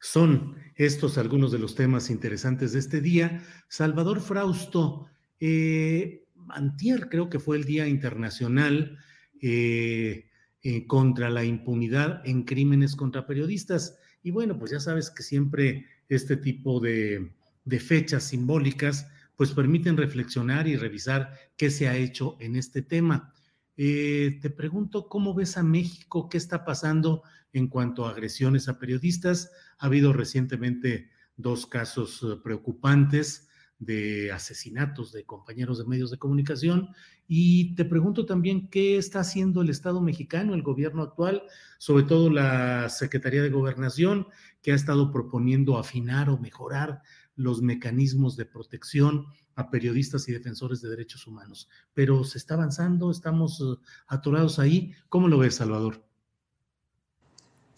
[0.00, 3.42] Son estos algunos de los temas interesantes de este día.
[3.68, 5.06] Salvador Frausto,
[5.38, 8.98] eh, Antier creo que fue el Día Internacional
[9.42, 10.30] eh,
[10.62, 13.98] eh, contra la impunidad en crímenes contra periodistas.
[14.22, 17.32] Y bueno, pues ya sabes que siempre este tipo de,
[17.66, 23.34] de fechas simbólicas pues permiten reflexionar y revisar qué se ha hecho en este tema.
[23.76, 26.28] te pregunto, ¿cómo ves a México?
[26.28, 27.22] ¿Qué está pasando
[27.52, 29.50] en cuanto a agresiones a periodistas?
[29.78, 33.48] Ha habido recientemente dos casos eh, preocupantes
[33.78, 36.90] de asesinatos de compañeros de medios de comunicación.
[37.26, 41.42] Y te pregunto también qué está haciendo el Estado mexicano, el gobierno actual,
[41.78, 44.26] sobre todo la Secretaría de Gobernación,
[44.62, 47.02] que ha estado proponiendo afinar o mejorar
[47.36, 51.68] los mecanismos de protección a periodistas y defensores de derechos humanos.
[51.94, 54.92] Pero se está avanzando, estamos uh, atorados ahí.
[55.08, 56.09] ¿Cómo lo ves, Salvador?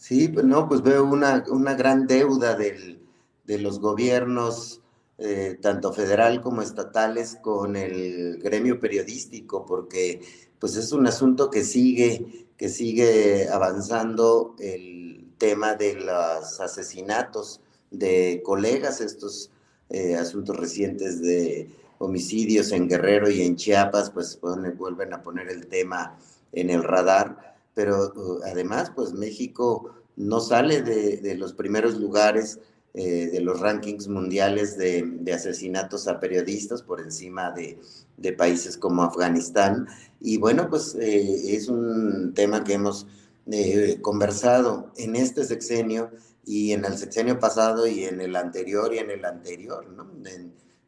[0.03, 2.99] Sí, pues no, pues veo una, una gran deuda del,
[3.45, 4.81] de los gobiernos,
[5.17, 10.19] eh, tanto federal como estatales, con el gremio periodístico, porque
[10.59, 18.41] pues es un asunto que sigue, que sigue avanzando el tema de los asesinatos de
[18.43, 19.51] colegas, estos
[19.89, 25.67] eh, asuntos recientes de homicidios en Guerrero y en Chiapas, pues vuelven a poner el
[25.67, 26.17] tema
[26.51, 32.59] en el radar, pero uh, además, pues México no sale de, los primeros lugares
[32.93, 37.79] eh, de los rankings mundiales de, asesinatos a periodistas por encima de,
[38.33, 39.87] países como Afganistán.
[40.19, 43.07] Y bueno, pues eh, es un tema que hemos
[44.01, 46.11] conversado en este sexenio
[46.45, 50.05] y en el sexenio pasado y en el anterior y en el anterior, ¿no?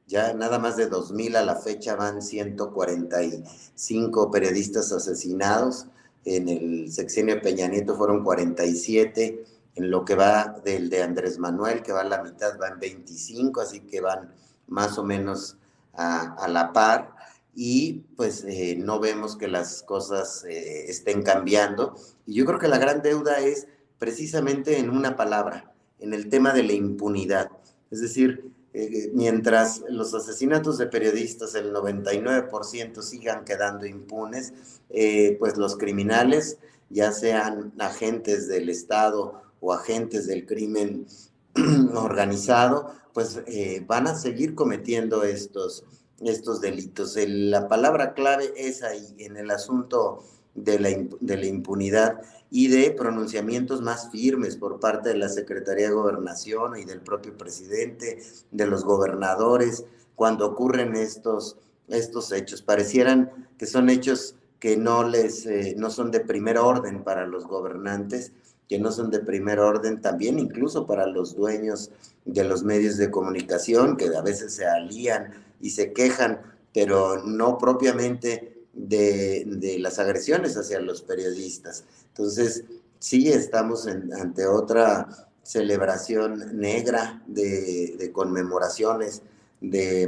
[0.08, 5.88] ya nada más de 2000 a la fecha van 145 periodistas asesinados,
[6.26, 9.46] en el sexenio de Peña Nieto fueron 47,
[9.76, 13.62] en lo que va del de Andrés Manuel, que va a la mitad, van 25,
[13.62, 14.34] así que van
[14.68, 15.58] más o menos
[15.94, 17.14] a, la par
[17.54, 21.96] y pues eh, no vemos que las cosas eh, estén cambiando.
[22.26, 23.68] Y yo creo que la gran deuda es
[23.98, 27.50] precisamente en una palabra, en el tema de la impunidad.
[27.92, 34.54] Es decir, eh, mientras los asesinatos de periodistas, el 99% sigan quedando impunes,
[34.90, 36.58] eh, pues los criminales,
[36.90, 41.08] ya sean agentes del Estado o agentes del crimen
[41.96, 45.86] organizado, pues eh, van a seguir cometiendo estos,
[46.20, 47.16] estos delitos.
[47.16, 50.22] la palabra clave es ahí, en el asunto
[50.56, 50.90] de la,
[51.20, 56.78] de la impunidad y de pronunciamientos más firmes por parte de la Secretaría de Gobernación
[56.78, 59.86] y del propio presidente, de los gobernadores,
[60.16, 61.58] cuando ocurren estos,
[61.90, 62.62] estos hechos.
[62.62, 67.46] Parecieran que son hechos que no, les, eh, no son de primer orden para los
[67.46, 68.32] gobernantes,
[68.68, 71.92] que no son de primer orden también incluso para los dueños
[72.24, 76.42] de los medios de comunicación, que a veces se alían y se quejan,
[76.74, 81.86] pero no propiamente de, las agresiones hacia los periodistas.
[82.10, 82.64] Entonces,
[83.00, 85.08] sí estamos ante otra
[85.44, 89.22] celebración negra de, conmemoraciones
[89.62, 90.08] eh,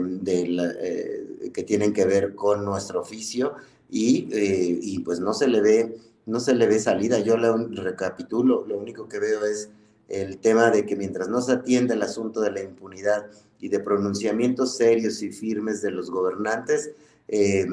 [1.53, 3.55] que tienen que ver con nuestro oficio
[3.89, 5.97] y, eh, y, pues no se le ve
[6.27, 7.19] no se le ve salida.
[7.19, 9.69] Yo lo recapitulo, lo único que veo es
[10.09, 13.27] el tema de que mientras no se atiende el asunto de la impunidad
[13.59, 16.91] y de pronunciamientos serios y firmes de los gobernantes,
[17.27, 17.65] eh,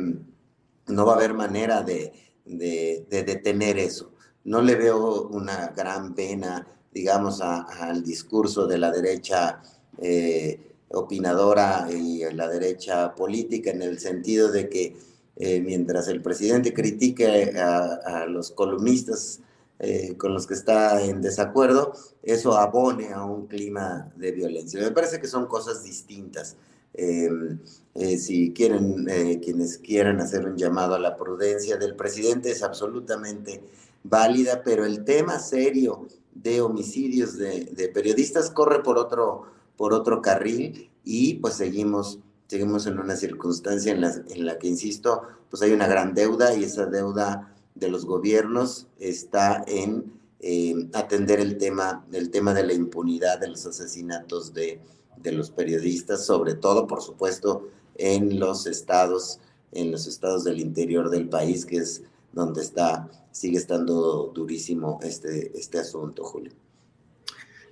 [0.86, 2.12] no va a haber manera de,
[2.44, 4.12] detener eso.
[4.44, 9.62] No le veo una gran pena, digamos, al discurso de la derecha
[9.98, 10.60] eh,
[10.90, 14.96] opinadora y la derecha política en el sentido de que
[15.36, 19.40] eh, mientras el presidente critique a, los columnistas
[19.80, 24.80] eh, con los que está en desacuerdo, eso abone a un clima de violencia.
[24.80, 26.56] Me parece que son cosas distintas.
[26.94, 27.58] Em,
[27.94, 32.62] eh, si quieren, eh, quienes quieran hacer un llamado a la prudencia del presidente es
[32.62, 33.62] absolutamente
[34.04, 40.90] válida, pero el tema serio de homicidios de, periodistas corre por otro, por otro carril
[41.04, 45.72] y pues seguimos, seguimos en una circunstancia en la, en la que, insisto, pues hay
[45.72, 52.04] una gran deuda y esa deuda de los gobiernos está en em, atender el tema,
[52.12, 54.80] el tema de la impunidad de los asesinatos de
[55.16, 59.40] de los periodistas, sobre todo, por supuesto, en los estados,
[59.72, 62.02] en los estados del interior del país, que es
[62.32, 66.52] donde está, sigue estando durísimo este, este asunto, Julio.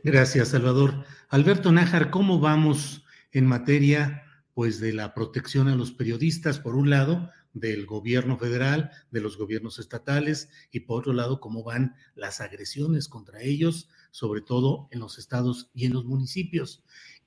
[0.05, 1.05] Gracias, Salvador.
[1.28, 4.22] Alberto Nájar, ¿cómo vamos en materia
[4.55, 9.36] pues de la protección a los periodistas, por un lado, del gobierno federal, de los
[9.36, 15.01] gobiernos estatales, y por otro lado, cómo van las agresiones contra ellos, sobre todo en
[15.01, 16.82] los estados y en los municipios.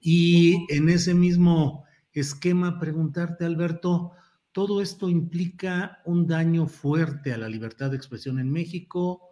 [0.07, 1.83] Y en ese mismo
[2.13, 4.11] esquema, preguntarte, Alberto,
[4.51, 9.27] ¿todo esto implica un daño fuerte a la libertad de expresión en México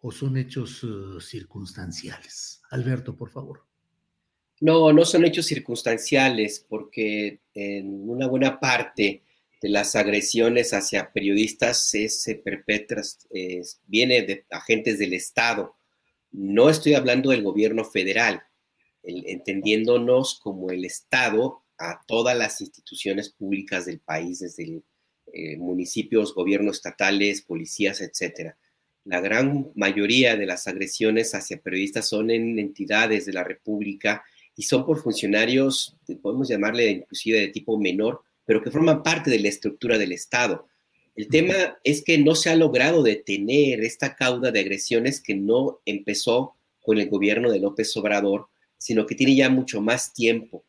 [0.00, 2.62] o son hechos eh, circunstanciales?
[2.72, 3.64] Alberto, por favor.
[4.60, 9.22] No, no son hechos circunstanciales porque en una buena parte
[9.62, 13.04] de las agresiones hacia periodistas se perpetran,
[13.86, 15.76] viene de agentes del Estado.
[16.32, 18.42] No estoy hablando del gobierno federal
[19.02, 24.82] entendiéndonos como el Estado a todas las instituciones públicas del país, desde
[25.32, 28.56] eh, municipios, gobiernos estatales, policías, etcétera.
[29.04, 34.22] La gran mayoría de las agresiones hacia periodistas son en entidades de la República
[34.56, 39.38] y son por funcionarios, podemos llamarle inclusive de tipo menor, pero que forman parte de
[39.38, 40.66] la estructura del Estado.
[41.16, 45.80] El tema es que no se ha logrado detener esta cauda de agresiones que no
[45.86, 48.48] empezó con el gobierno de López Obrador,
[48.80, 50.64] sino que tiene ya mucho más tiempo.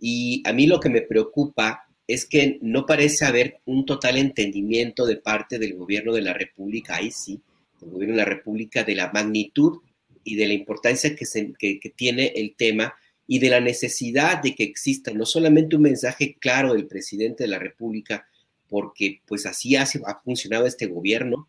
[0.00, 5.04] Y a mí lo que me preocupa es que no parece haber un total entendimiento
[5.04, 7.38] de parte del gobierno de la República, ahí sí,
[7.78, 9.80] del gobierno de la República, de la magnitud
[10.24, 12.94] y de la importancia que, se, que, tiene el tema
[13.26, 17.50] y de la necesidad de que exista no solamente un mensaje claro del presidente de
[17.50, 18.26] la República,
[18.70, 21.48] porque pues así ha, ha funcionado este gobierno,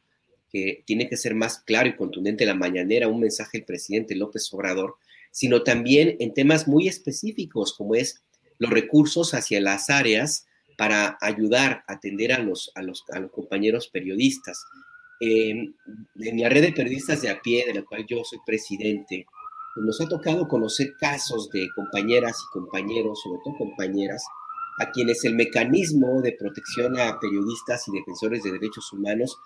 [0.51, 4.53] que tiene que ser más claro y contundente la mañanera, un mensaje del presidente López
[4.53, 4.97] Obrador,
[5.31, 8.23] sino también en temas muy específicos, como es
[8.59, 10.45] los recursos hacia las áreas
[10.77, 14.63] para ayudar a atender a los, a los, a los compañeros periodistas.
[15.19, 15.75] en
[16.15, 19.25] la red de periodistas de a pie, de la cual yo soy presidente,
[19.73, 24.23] pues, nos ha tocado conocer casos de compañeras y compañeros, sobre todo compañeras,
[24.79, 29.37] a quienes el mecanismo de protección a periodistas y defensores de derechos humanos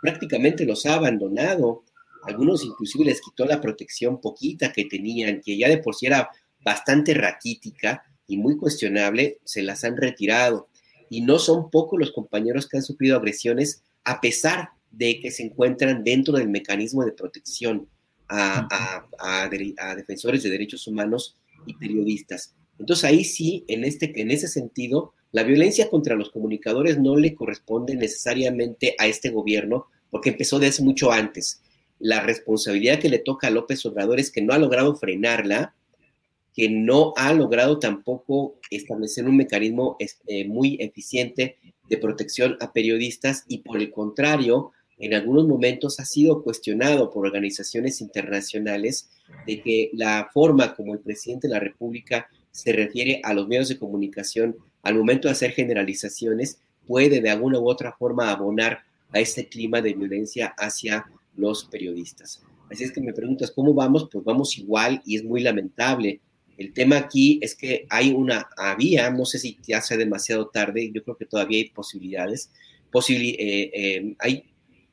[0.00, 1.82] prácticamente los ha abandonado.
[2.26, 6.30] Algunos inclusive les quitó la protección poquita que tenían, que ya de por sí era
[6.64, 10.68] bastante raquítica y muy cuestionable, se las han retirado.
[11.10, 15.42] Y no son pocos los compañeros que han sufrido agresiones a pesar de que se
[15.42, 17.88] encuentran dentro del mecanismo de protección
[18.28, 19.48] a, a
[19.96, 22.54] defensores de derechos humanos y periodistas.
[22.78, 27.34] Entonces ahí sí, en, este, en ese sentido, la violencia contra los comunicadores no le
[27.34, 31.60] corresponde necesariamente a este gobierno, porque empezó desde mucho antes.
[32.04, 35.74] La responsabilidad que le toca a López Obrador es que no ha logrado frenarla,
[36.54, 41.56] que no ha logrado tampoco establecer un mecanismo este, muy eficiente
[41.88, 47.24] de protección a periodistas y por el contrario, en algunos momentos ha sido cuestionado por
[47.24, 49.08] organizaciones internacionales
[49.46, 53.70] de que la forma como el presidente de la República se refiere a los medios
[53.70, 58.80] de comunicación al momento de hacer generalizaciones, puede de alguna u otra forma abonar
[59.10, 62.42] a este clima de violencia hacia los periodistas.
[62.70, 64.08] Así es que me preguntas, ¿cómo vamos?
[64.10, 66.20] Pues vamos igual y es muy lamentable.
[66.56, 70.90] El tema aquí es que hay una, había, no sé si ya sea demasiado tarde,
[70.92, 72.50] yo creo que todavía hay posibilidades,
[73.08, 74.44] eh, eh, hay,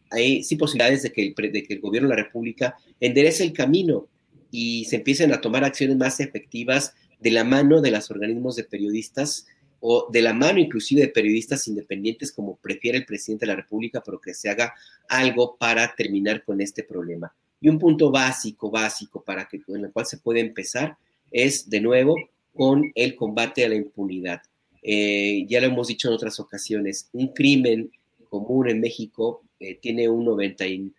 [0.09, 3.53] hay sí posibilidades de que, el, de que el gobierno de la República enderece el
[3.53, 4.07] camino
[4.49, 8.63] y se empiecen a tomar acciones más efectivas de la mano de los organismos de
[8.63, 9.45] periodistas
[9.81, 14.01] o de la mano inclusive de periodistas independientes como prefiere el presidente de la República,
[14.05, 14.73] pero que se haga
[15.09, 17.33] algo para terminar con este problema.
[17.59, 20.97] Y un punto básico, básico, para que, en el cual se puede empezar
[21.31, 22.15] es, de nuevo,
[22.53, 24.41] con el combate a la impunidad.
[24.83, 27.91] Eh, ya lo hemos dicho en otras ocasiones, un crimen
[28.29, 30.91] común en México eh, tiene un 99%,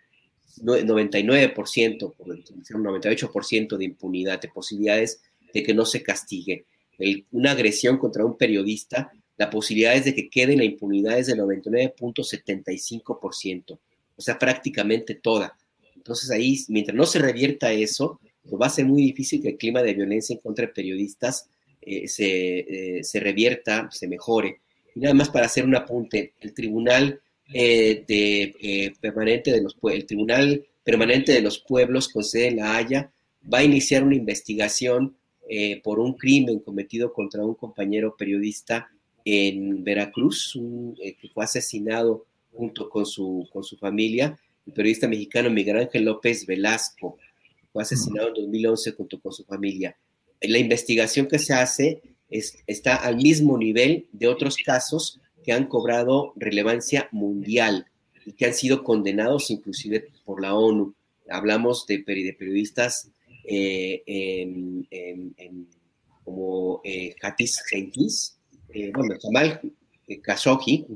[2.14, 5.20] por un 98% de impunidad, de posibilidades
[5.52, 6.64] de que no se castigue.
[7.32, 11.26] Una agresión contra un periodista, la posibilidad es de que quede en la impunidad es
[11.26, 13.78] del 99.75%,
[14.16, 15.58] o sea, prácticamente toda.
[15.96, 19.56] Entonces ahí, mientras no se revierta eso, pues va a ser muy difícil que el
[19.56, 21.46] clima de violencia en contra periodistas
[21.80, 24.60] eh, se, eh, se, revierta, se mejore.
[24.94, 27.20] Y nada más para hacer un apunte, el Tribunal
[27.52, 32.76] eh, de, permanente de los el Tribunal Permanente de los Pueblos con sede en La
[32.76, 33.10] Haya
[33.52, 35.16] va a iniciar una investigación
[35.48, 38.90] eh, por un crimen cometido contra un compañero periodista
[39.24, 40.58] en Veracruz,
[41.02, 46.04] eh, que fue asesinado junto con su, con su familia, el periodista mexicano Miguel Ángel
[46.04, 47.18] López Velasco,
[47.72, 49.96] fue asesinado en 2011 junto con su familia.
[50.40, 55.66] La investigación que se hace es, está al mismo nivel de otros casos que han
[55.66, 57.86] cobrado relevancia mundial
[58.24, 60.94] y que han sido condenados inclusive por la ONU.
[61.28, 63.10] Hablamos de, de periodistas
[63.44, 65.68] eh, en,
[66.24, 67.60] como eh, Hatis
[68.74, 69.60] eh, bueno, Jamal
[70.22, 70.86] Khashoggi,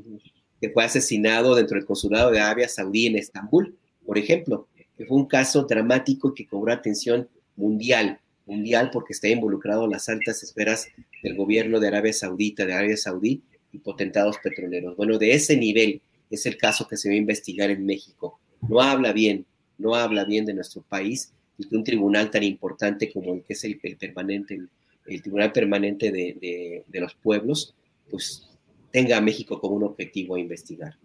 [0.60, 5.16] que fue asesinado dentro del consulado de Arabia Saudí en Estambul, por ejemplo, que fue
[5.16, 10.88] un caso dramático que cobró atención mundial, mundial porque está involucrado las altas esferas
[11.22, 13.42] del gobierno de Arabia Saudita, de Arabia Saudí
[13.72, 14.96] y potentados petroleros.
[14.96, 18.38] Bueno, de ese nivel es el caso que se va a investigar en México.
[18.68, 19.44] No habla bien,
[19.78, 23.54] no habla bien de nuestro país y que un tribunal tan importante como el que
[23.54, 24.60] es el, permanente,
[25.06, 27.74] el, Tribunal Permanente de, los Pueblos,
[28.10, 28.48] pues
[28.92, 30.96] tenga a México como un objetivo a investigar.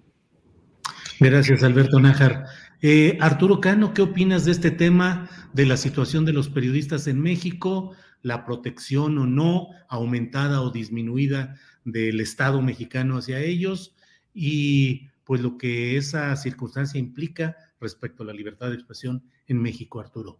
[1.20, 2.45] Gracias, Alberto Nájar.
[2.82, 7.22] Eh, Arturo Cano, ¿qué opinas de este tema de la situación de los periodistas en
[7.22, 7.93] México,
[8.24, 13.95] la protección o no, aumentada o disminuida del Estado mexicano hacia ellos
[14.34, 19.99] y pues lo que esa circunstancia implica respecto a la libertad de expresión en México,
[19.99, 20.39] Arturo.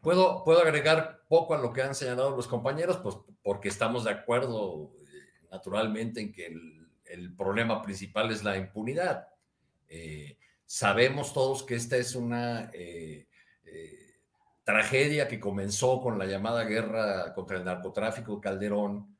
[0.00, 4.10] puedo, puedo agregar poco a lo que han señalado los compañeros, pues porque estamos de
[4.10, 9.28] acuerdo eh, naturalmente en que el, problema principal es la impunidad.
[9.88, 13.26] Eh, sabemos todos que esta es una eh,
[14.64, 19.18] tragedia que comenzó con la llamada guerra contra el narcotráfico de Calderón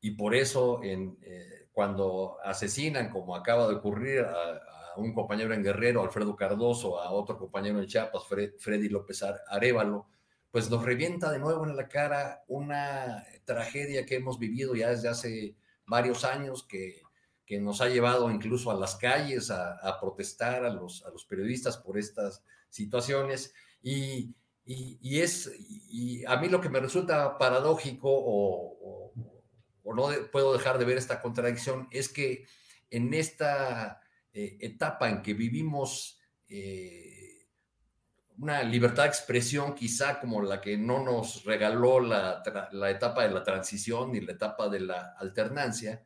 [0.00, 0.80] y por eso
[1.72, 4.60] cuando asesinan, como acaba de ocurrir a,
[4.96, 8.22] un compañero en Guerrero, Alfredo Cardoso, a otro compañero en Chiapas,
[8.58, 10.06] Freddy López Arevalo,
[10.50, 15.08] pues nos revienta de nuevo en la cara una tragedia que hemos vivido ya desde
[15.08, 17.02] hace varios años, que,
[17.44, 21.76] que nos ha llevado incluso a las calles a, protestar a los, a los periodistas
[21.76, 23.52] por estas situaciones.
[23.82, 24.34] Y,
[24.64, 25.50] y, es,
[26.26, 29.12] a mí lo que me resulta paradójico o,
[29.86, 32.46] o no puedo dejar de ver esta contradicción es que
[32.90, 34.00] en esta
[34.38, 37.46] eh, etapa en que vivimos eh,
[38.36, 42.42] una libertad de expresión quizá como la que no nos regaló la,
[42.90, 46.04] etapa de la transición ni la etapa de la alternancia,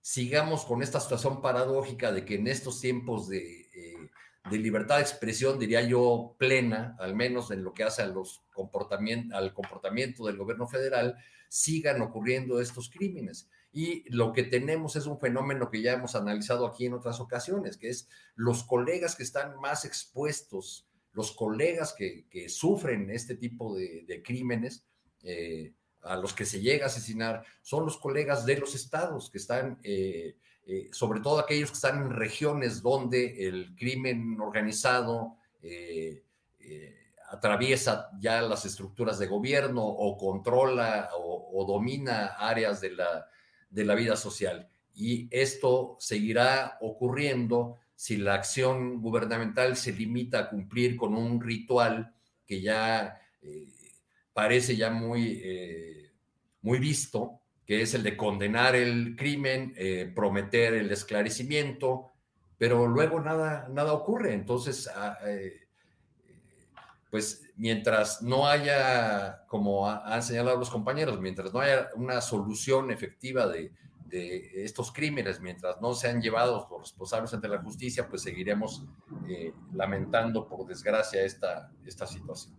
[0.00, 4.08] sigamos con esta situación paradójica de que en estos tiempos de, eh,
[4.52, 8.14] libertad de expresión, diría yo, plena, al menos en lo que hace al
[8.52, 11.16] comportamiento del gobierno federal,
[11.48, 13.50] sigan ocurriendo estos crímenes.
[13.76, 17.76] Y lo que tenemos es un fenómeno que ya hemos analizado aquí en otras ocasiones,
[17.76, 24.22] que es los colegas que están más expuestos, los colegas que, sufren este tipo de,
[24.24, 24.86] crímenes,
[25.24, 25.72] eh,
[26.02, 29.80] a los que se llega a asesinar, son los colegas de los estados que están,
[29.82, 35.36] eh, eh, sobre todo aquellos que están en regiones donde el crimen organizado
[37.28, 43.26] atraviesa ya las estructuras de gobierno o controla o domina áreas de la
[43.74, 44.68] de la vida social.
[44.94, 52.14] Y esto seguirá ocurriendo si la acción gubernamental se limita a cumplir con un ritual
[52.46, 53.66] que ya eh,
[54.32, 56.12] parece ya muy, eh,
[56.62, 62.12] muy visto, que es el de condenar el crimen, eh, prometer el esclarecimiento,
[62.56, 64.34] pero luego nada, nada ocurre.
[64.34, 65.18] Entonces, ah,
[67.14, 73.46] pues mientras no haya, como han señalado los compañeros, mientras no haya una solución efectiva
[73.46, 73.70] de,
[74.10, 78.84] estos crímenes, mientras no sean llevados los responsables ante la justicia, pues seguiremos
[79.28, 82.52] eh, lamentando, por desgracia, esta, esta situación.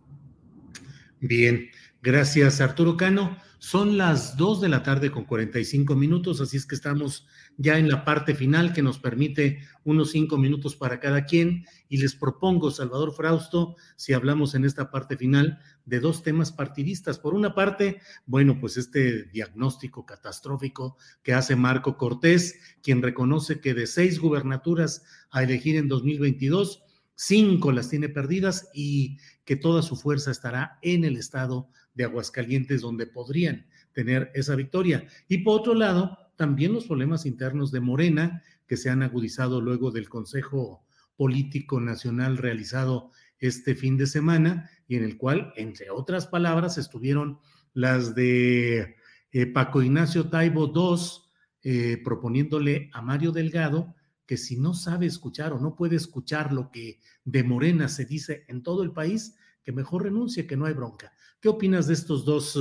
[1.20, 1.68] Bien,
[2.00, 3.36] gracias Arturo Cano.
[3.58, 7.26] Son las 2 de la tarde con 45 minutos, así es que estamos
[7.58, 11.98] ya en la parte final que nos permite unos 5 minutos para cada quien y
[11.98, 17.18] les propongo, Salvador Frausto, si hablamos en esta parte final de dos temas partidistas.
[17.18, 23.74] Por una parte, bueno, pues este diagnóstico catastrófico que hace Marco Cortés, quien reconoce que
[23.74, 26.82] de seis gubernaturas a elegir en 2022,
[27.14, 32.82] cinco las tiene perdidas y que toda su fuerza estará en el estado de Aguascalientes,
[32.82, 35.06] donde podrían tener esa victoria.
[35.28, 39.90] Y por otro lado, también los problemas internos de Morena, que se han agudizado luego
[39.90, 40.84] del Consejo
[41.16, 47.38] Político Nacional realizado este fin de semana, y en el cual, entre otras palabras, estuvieron
[47.74, 48.96] las de
[49.32, 51.26] eh, Paco Ignacio Taibo II,
[51.62, 53.94] eh, proponiéndole a Mario Delgado
[54.26, 58.44] que si no sabe escuchar o no puede escuchar lo que de Morena se dice
[58.48, 61.12] en todo el país, que mejor renuncie, que no hay bronca.
[61.40, 62.58] ¿Qué opinas de estos dos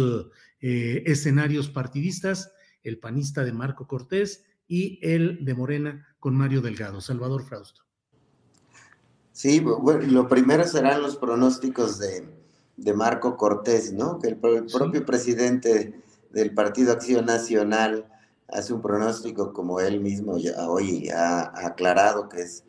[0.59, 2.51] eh, escenarios partidistas?
[2.85, 7.01] El panista de Marco Cortés y el de Morena con Mario Delgado.
[7.01, 7.81] Salvador Frausto.
[9.31, 14.17] Sí, bueno, lo primero serán los pronósticos de, Marco Cortés, ¿no?
[14.19, 18.05] Que el, propio presidente del Partido Acción Nacional
[18.47, 22.63] hace un pronóstico como él mismo ya hoy ha, aclarado que es,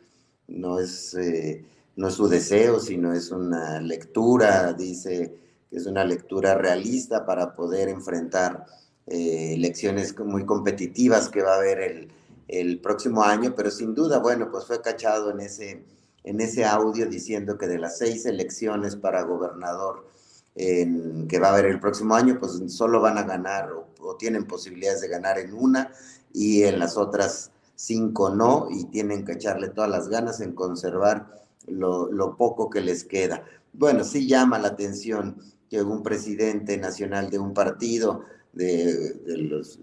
[0.47, 1.63] no, es, eh,
[1.95, 5.37] no es su deseo, sino es una lectura, dice
[5.69, 8.65] que es una lectura realista para poder enfrentar
[9.07, 12.11] eh, elecciones muy competitivas que va a haber el,
[12.47, 15.83] el, próximo año, pero sin duda, bueno, pues fue cachado en ese,
[16.23, 20.05] en ese audio diciendo que de las seis elecciones para gobernador
[20.57, 25.01] que va a haber el próximo año, pues solo van a ganar o, tienen posibilidades
[25.01, 25.91] de ganar en una
[26.33, 31.27] y en las otras cinco no y tienen que echarle todas las ganas en conservar
[31.67, 33.43] lo, lo poco que les queda.
[33.73, 35.37] Bueno, sí llama la atención
[35.69, 38.23] que un presidente nacional de un partido,
[38.57, 39.79] de, los,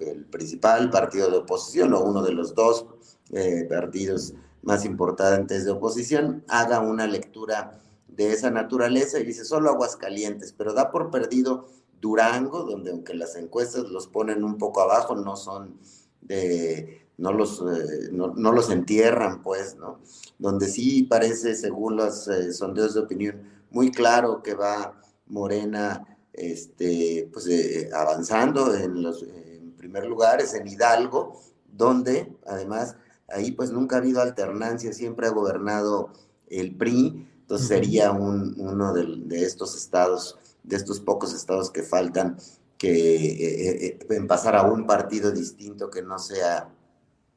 [0.00, 2.86] el principal partido de oposición o uno de los dos
[3.32, 9.70] eh, partidos más importantes de oposición, haga una lectura de esa naturaleza y dice solo
[9.70, 11.66] Aguascalientes, pero da por perdido
[12.00, 15.78] Durango, donde aunque las encuestas los ponen un poco abajo, no son
[16.20, 20.00] de, no los, eh, no, los entierran, pues, ¿no?
[20.38, 27.28] Donde sí parece, según los eh, sondeos de opinión, muy claro que va Morena este,
[27.32, 31.40] pues, eh, avanzando en los en primer lugares, en Hidalgo,
[31.72, 32.96] donde además
[33.28, 36.10] ahí pues nunca ha habido alternancia, siempre ha gobernado
[36.48, 42.36] el PRI, entonces sería un, uno de, estos estados, de estos pocos estados que faltan,
[42.78, 46.70] que en pasar a un partido distinto que no sea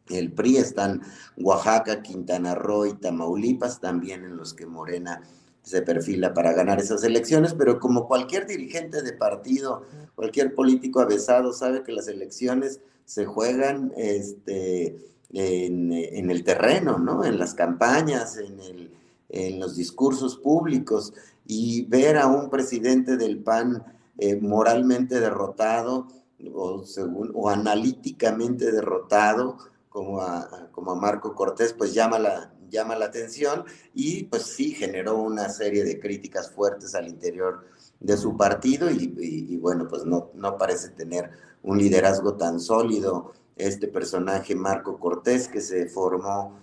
[0.09, 1.01] el PRI, están
[1.37, 5.21] Oaxaca, Quintana Roo y Tamaulipas, también en los que Morena
[5.67, 9.83] se perfila para ganar esas elecciones, pero como cualquier dirigente de partido,
[10.15, 14.95] cualquier político avesado sabe que las elecciones se juegan este,
[15.33, 17.25] en, el terreno, ¿no?
[17.25, 18.91] En las campañas, en, el,
[19.29, 21.13] en, los discursos públicos,
[21.45, 23.83] y ver a un presidente del PAN
[24.17, 26.07] eh, moralmente derrotado
[26.53, 29.57] o, según, o analíticamente derrotado,
[29.89, 34.71] como a, como a Marco Cortés, pues llama la, llama la atención y pues sí
[34.71, 37.65] generó una serie de críticas fuertes al interior
[37.99, 41.31] de su partido y, bueno, pues no, no parece tener
[41.63, 46.59] un liderazgo tan sólido este personaje Marco Cortés que se formó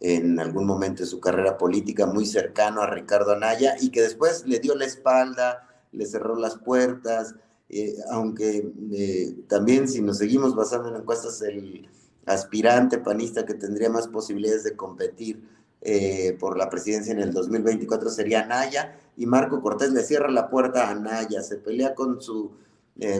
[0.00, 4.46] en algún momento de su carrera política muy cercano a Ricardo Anaya y que después
[4.46, 7.34] le dio la espalda, le cerró las puertas,
[7.68, 11.88] eh, aunque eh, también si nos seguimos basando en encuestas, el
[12.28, 15.42] aspirante panista que tendría más posibilidades de competir
[15.80, 20.48] eh, por la presidencia en el 2024 sería Anaya, y Marco Cortés le cierra la
[20.48, 22.52] puerta a Anaya, se pelea con su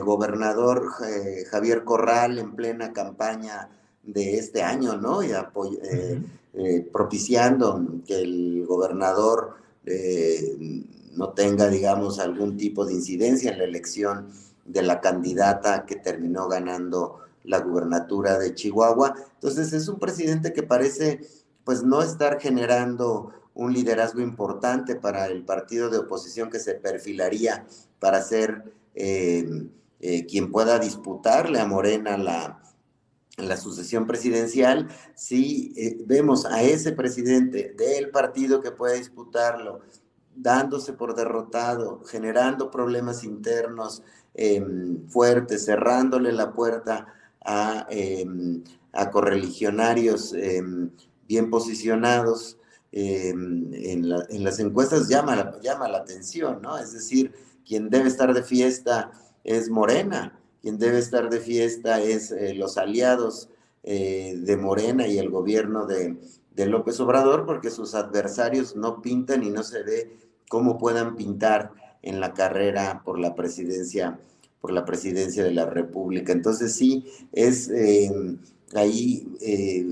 [0.03, 0.89] gobernador
[1.49, 3.69] Javier Corral en plena campaña
[4.03, 5.23] de este año, ¿no?
[5.23, 5.31] Y
[6.91, 9.55] propiciando que el gobernador
[11.15, 14.27] no tenga, digamos, algún tipo de incidencia en la elección
[14.65, 19.15] de la candidata que terminó ganando la gubernatura de Chihuahua.
[19.35, 21.21] Entonces es un presidente que parece
[21.63, 27.65] pues no estar generando un liderazgo importante para el partido de oposición que se perfilaría
[27.99, 28.63] para ser
[28.95, 29.67] eh,
[29.99, 32.61] eh, quien pueda disputarle a Morena la,
[33.37, 34.87] la sucesión presidencial.
[35.15, 39.81] Si eh, vemos a ese presidente del partido que pueda disputarlo,
[40.35, 48.63] dándose por derrotado, generando problemas internos em, fuertes, cerrándole la puerta a, em,
[48.93, 50.89] a correligionarios em,
[51.27, 52.57] bien posicionados
[52.91, 54.09] en,
[54.43, 56.77] las encuestas llama la, llama la atención, ¿no?
[56.77, 57.33] Es decir,
[57.65, 59.11] quien debe estar de fiesta
[59.43, 63.49] es Morena, quien debe estar de fiesta es eh, los aliados
[63.83, 66.17] eh, de Morena y el gobierno de,
[66.55, 70.17] de López Obrador, porque sus adversarios no pintan y no se ve
[70.49, 71.71] cómo puedan pintar
[72.01, 74.19] en la carrera por la presidencia
[74.61, 76.31] por la presidencia de la República.
[76.31, 78.11] Entonces sí, es eh,
[78.75, 79.87] ahí, eh,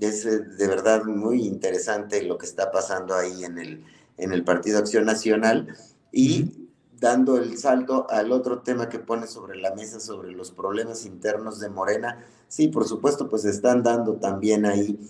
[0.00, 3.84] es eh, de verdad muy interesante lo que está pasando ahí en el,
[4.18, 5.74] en el Partido Acción Nacional
[6.10, 6.68] y
[7.00, 11.58] dando el salto al otro tema que pone sobre la mesa, sobre los problemas internos
[11.58, 15.00] de Morena, sí, por supuesto, pues están dando también ahí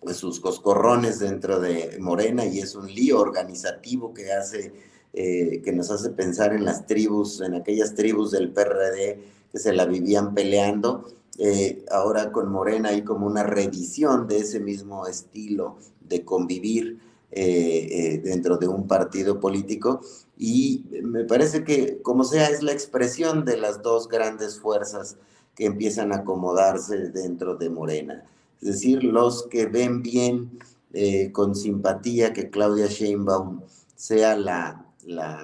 [0.00, 4.72] pues, sus coscorrones dentro de Morena y es un lío organizativo que hace,
[5.12, 9.18] eh, que nos hace pensar en las tribus, en aquellas tribus del PRD
[9.50, 11.10] que se la vivían peleando.
[11.36, 17.00] Eh, ahora con Morena hay como una revisión de ese mismo estilo de convivir
[17.32, 20.00] eh, dentro de un partido político
[20.36, 25.16] y me parece que como sea es la expresión de las dos grandes fuerzas
[25.54, 28.24] que empiezan a acomodarse dentro de Morena
[28.60, 30.58] es decir, los que ven bien
[31.32, 33.60] con simpatía que Claudia Sheinbaum
[33.94, 34.89] sea la,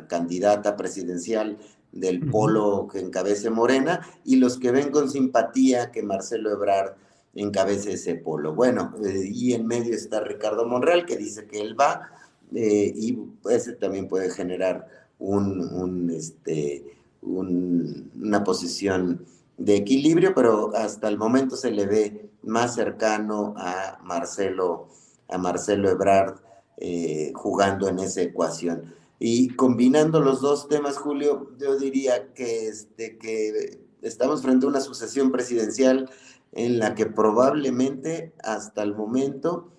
[0.08, 1.58] candidata presidencial
[1.92, 6.94] del polo que encabece Morena y los que ven con simpatía que Marcelo Ebrard
[7.34, 8.54] encabece ese polo.
[8.54, 12.10] Bueno, eh, y en medio está Ricardo Monreal que dice que él va
[12.54, 13.18] eh, y
[13.50, 14.86] ese también puede generar
[15.18, 16.84] un, este,
[17.22, 19.24] una posición
[19.56, 24.88] de equilibrio, pero hasta el momento se le ve más cercano a Marcelo,
[25.28, 26.36] a Marcelo Ebrard
[26.76, 28.94] eh, jugando en esa ecuación.
[29.18, 34.80] Y combinando los dos temas, Julio, yo diría que, este, que estamos frente a una
[34.80, 36.10] sucesión presidencial
[36.52, 39.72] en la que probablemente hasta el momento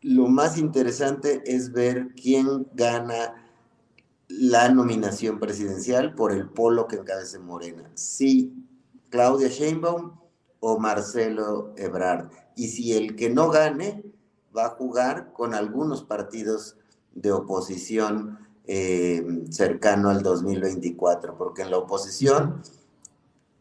[0.00, 3.34] lo más interesante es ver quién gana
[4.28, 7.90] la nominación presidencial por el polo que encabece Morena.
[7.94, 8.54] Sí,
[9.10, 10.12] Claudia Sheinbaum
[10.60, 12.30] o Marcelo Ebrard.
[12.54, 14.04] Y si el que no gane
[14.56, 16.76] va a jugar con algunos partidos
[17.14, 22.62] de oposición eh, cercano al 2024, porque en la oposición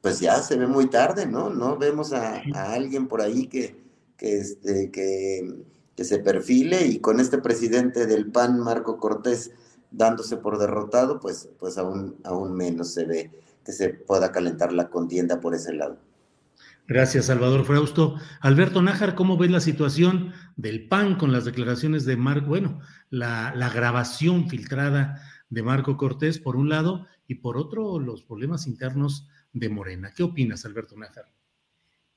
[0.02, 1.50] pues ya se ve muy tarde, ¿no?
[1.50, 3.76] No vemos a, alguien por ahí que,
[4.16, 5.64] que, este, que,
[5.96, 9.52] que se perfile y con este presidente del PAN, Marco Cortés,
[9.92, 13.32] dándose por derrotado, pues, pues aún, aún menos se ve
[13.66, 15.98] que se pueda calentar la contienda por ese lado.
[16.88, 18.16] Gracias, Salvador Frausto.
[18.40, 22.48] Alberto Nájar, ¿cómo ves la situación del PAN con las declaraciones de Marco?
[22.48, 22.80] Bueno,
[23.10, 29.28] la, grabación filtrada de Marco Cortés, por un lado, y por otro, los problemas internos
[29.52, 30.14] de Morena.
[30.16, 31.26] ¿Qué opinas, Alberto Nájar?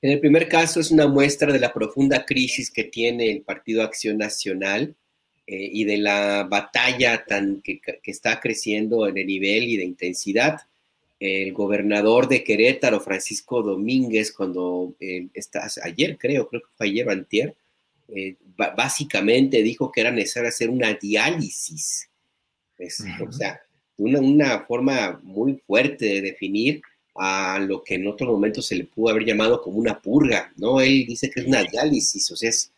[0.01, 3.83] En el primer caso, es una muestra de la profunda crisis que tiene el Partido
[3.83, 4.95] Acción Nacional
[5.47, 9.83] eh, y de la batalla tan que, que está creciendo en el nivel y de
[9.83, 10.61] intensidad
[11.21, 15.27] el gobernador de Querétaro, Francisco Domínguez, cuando eh,
[15.83, 17.55] ayer creo, creo que fue ayer o antier,
[18.07, 22.09] eh, básicamente dijo que era necesario hacer una diálisis.
[23.23, 23.61] O sea,
[23.97, 26.81] una, una forma muy fuerte de definir
[27.13, 30.81] a lo que en otro momento se le pudo haber llamado como una purga, ¿no?
[30.81, 32.71] Él dice que es una diálisis, o sea, es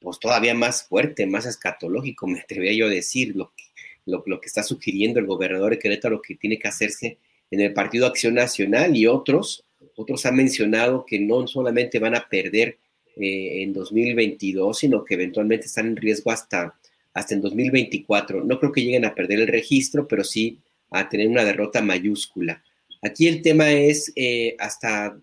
[0.00, 3.64] pues todavía más fuerte, más escatológico, me atrevería yo a decir, lo que,
[4.06, 7.18] lo, lo que está sugiriendo el gobernador de Querétaro que tiene que hacerse
[7.50, 9.64] en el Partido Acción Nacional y otros,
[9.96, 12.78] otros han mencionado que no solamente van a perder
[13.16, 16.74] eh, en 2022, sino que eventualmente están en riesgo hasta,
[17.14, 18.44] hasta en 2024.
[18.44, 20.58] No creo que lleguen a perder el registro, pero sí
[20.90, 22.62] a tener una derrota mayúscula.
[23.02, 25.18] Aquí el tema es eh, hasta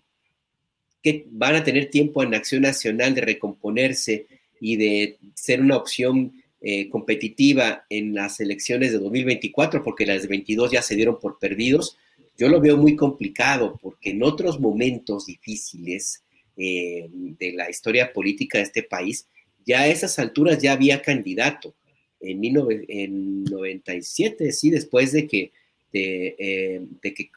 [1.02, 4.26] que van a tener tiempo en Acción Nacional de recomponerse
[4.60, 10.30] y de ser una opción eh, competitiva en las elecciones de 2024, porque las de
[10.30, 11.98] 22 ya se dieron por perdidos
[12.38, 16.24] yo lo veo muy complicado porque en otros momentos difíciles
[16.56, 19.28] eh, de la historia política de este país,
[19.66, 21.74] ya a esas alturas ya había candidato.
[22.20, 25.52] En, 1997, sí, después de que,
[25.92, 27.32] de, eh, que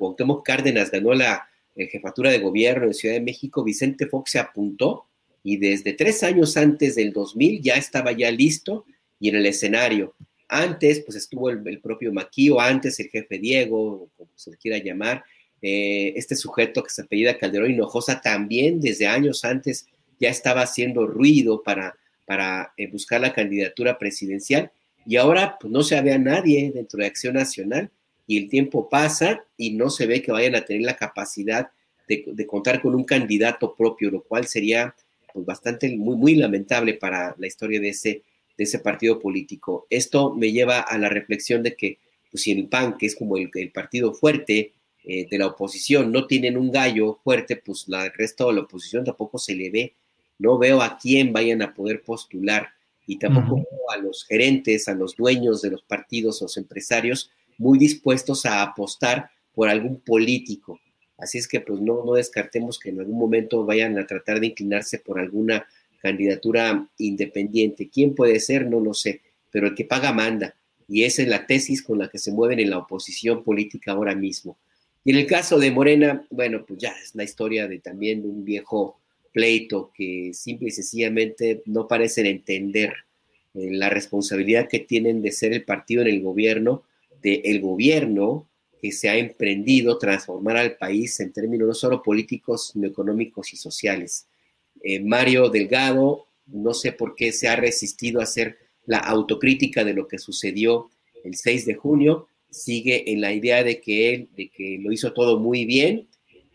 [0.45, 5.07] Cárdenas ganó la eh, jefatura de gobierno en Ciudad de México, Vicente Fox se apuntó
[5.43, 8.85] y desde tres años antes del 2000 ya estaba ya listo
[9.19, 10.15] y en el escenario.
[10.49, 15.25] Antes, pues estuvo el, propio Maquío, antes el jefe Diego, como se le quiera llamar,
[15.63, 19.87] eh, este sujeto que se apellida Calderón Hinojosa también desde años antes
[20.21, 24.71] ya estaba haciendo ruido para, para eh, buscar la candidatura presidencial
[25.07, 27.91] y ahora pues, no se ve a nadie dentro de Acción Nacional
[28.27, 31.71] y el tiempo pasa y no se ve que vayan a tener la capacidad
[32.09, 34.95] de, contar con un candidato propio, lo cual sería
[35.33, 38.23] pues, bastante, muy, muy lamentable para la historia de ese
[38.57, 39.87] de ese partido político.
[39.91, 41.99] Esto me lleva a la reflexión de que
[42.31, 44.73] pues, si el PAN, que es como el, partido fuerte
[45.05, 48.61] eh, de la oposición, no tienen un gallo fuerte, pues la, el resto de la
[48.63, 49.95] oposición tampoco se le ve.
[50.39, 52.69] No veo a quién vayan a poder postular
[53.07, 57.79] y tampoco veo a los gerentes, a los dueños de los partidos, los empresarios, muy
[57.79, 60.79] dispuestos a apostar por algún político.
[61.17, 64.49] Así es que pues no, no descartemos que en algún momento vayan a tratar de
[64.49, 65.67] inclinarse por alguna
[66.07, 67.91] candidatura independiente.
[67.93, 68.67] ¿Quién puede ser?
[68.67, 70.55] No lo sé, pero el que paga manda.
[70.89, 74.15] Y esa es la tesis con la que se mueven en la oposición política ahora
[74.15, 74.57] mismo.
[75.05, 78.29] Y en el caso de Morena, bueno, pues ya es la historia de también de
[78.29, 79.01] un viejo
[79.33, 82.93] pleito que simple y sencillamente no parecen entender
[83.55, 86.85] eh, la responsabilidad que tienen de ser el partido en el gobierno,
[87.21, 88.49] del el gobierno
[88.81, 93.57] que se ha emprendido transformar al país en términos no solo políticos, sino económicos y
[93.57, 94.27] sociales.
[94.89, 99.95] Eh, Mario Delgado, no sé por qué se ha resistido a hacer la autocrítica de
[99.95, 100.91] lo que sucedió
[101.25, 105.13] el 6 de junio, sigue en la idea de que él, de que lo hizo
[105.13, 106.07] todo muy bien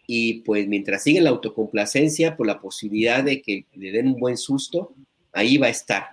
[0.08, 4.38] y pues mientras sigue la autocomplacencia por la posibilidad de que le den un buen
[4.38, 4.96] susto,
[5.34, 6.06] ahí va a estar,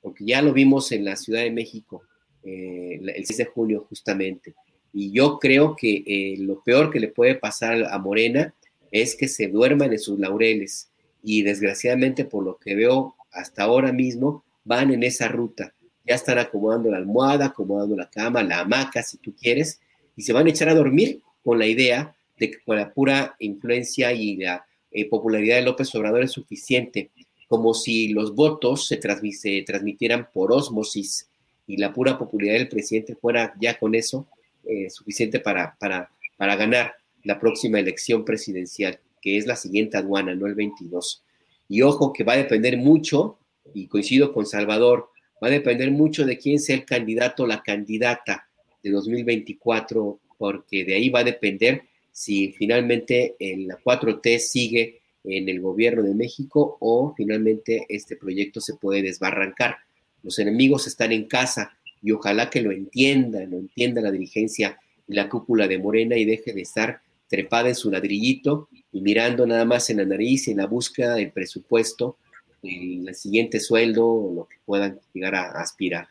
[0.00, 2.02] porque ya lo vimos en la Ciudad de México
[2.44, 4.54] eh, el 6 de junio justamente.
[4.94, 8.54] Y yo creo que eh, lo peor que le puede pasar a Morena
[8.90, 10.87] es que se duerman en sus laureles
[11.22, 15.74] y desgraciadamente por lo que veo hasta ahora mismo van en esa ruta.
[16.04, 19.80] Ya están acomodando la almohada, acomodando la cama, la hamaca, si tú quieres,
[20.16, 23.36] y se van a echar a dormir con la idea de que con la pura
[23.38, 27.10] influencia y la eh, popularidad de López Obrador es suficiente,
[27.46, 31.28] como si los votos se, transmitieran por osmosis
[31.66, 34.26] y la pura popularidad del presidente fuera ya con eso
[34.64, 36.94] eh, suficiente para, para, para ganar
[37.24, 41.22] la próxima elección presidencial que es la siguiente aduana, no el 22.
[41.68, 43.38] Y ojo que va a depender mucho,
[43.74, 45.10] y coincido con Salvador,
[45.42, 48.48] va a depender mucho de quién sea el candidato o la candidata
[48.82, 55.60] de 2024, porque de ahí va a depender si finalmente la 4T sigue en el
[55.60, 59.76] gobierno de México o finalmente este proyecto se puede desbarrancar.
[60.22, 65.14] Los enemigos están en casa y ojalá que lo entienda, lo entienda la dirigencia y
[65.14, 69.64] la cúpula de Morena y deje de estar trepada en su ladrillito y mirando nada
[69.64, 72.18] más en la nariz en la búsqueda del presupuesto,
[72.62, 76.08] el, siguiente sueldo o lo que puedan llegar a, aspirar.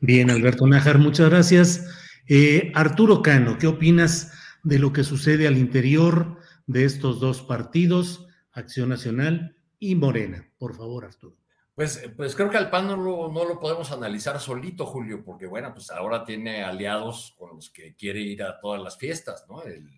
[0.00, 1.84] Bien, Alberto Nájar, muchas gracias.
[2.28, 4.32] Eh, Arturo Cano, ¿qué opinas
[4.62, 10.48] de lo que sucede al interior de estos dos partidos, Acción Nacional y Morena?
[10.58, 11.36] Por favor, Arturo.
[11.78, 15.46] Pues, pues creo que al PAN no lo, no lo podemos analizar solito, Julio, porque
[15.46, 19.62] bueno, pues ahora tiene aliados con los que quiere ir a todas las fiestas, ¿no?
[19.62, 19.88] El,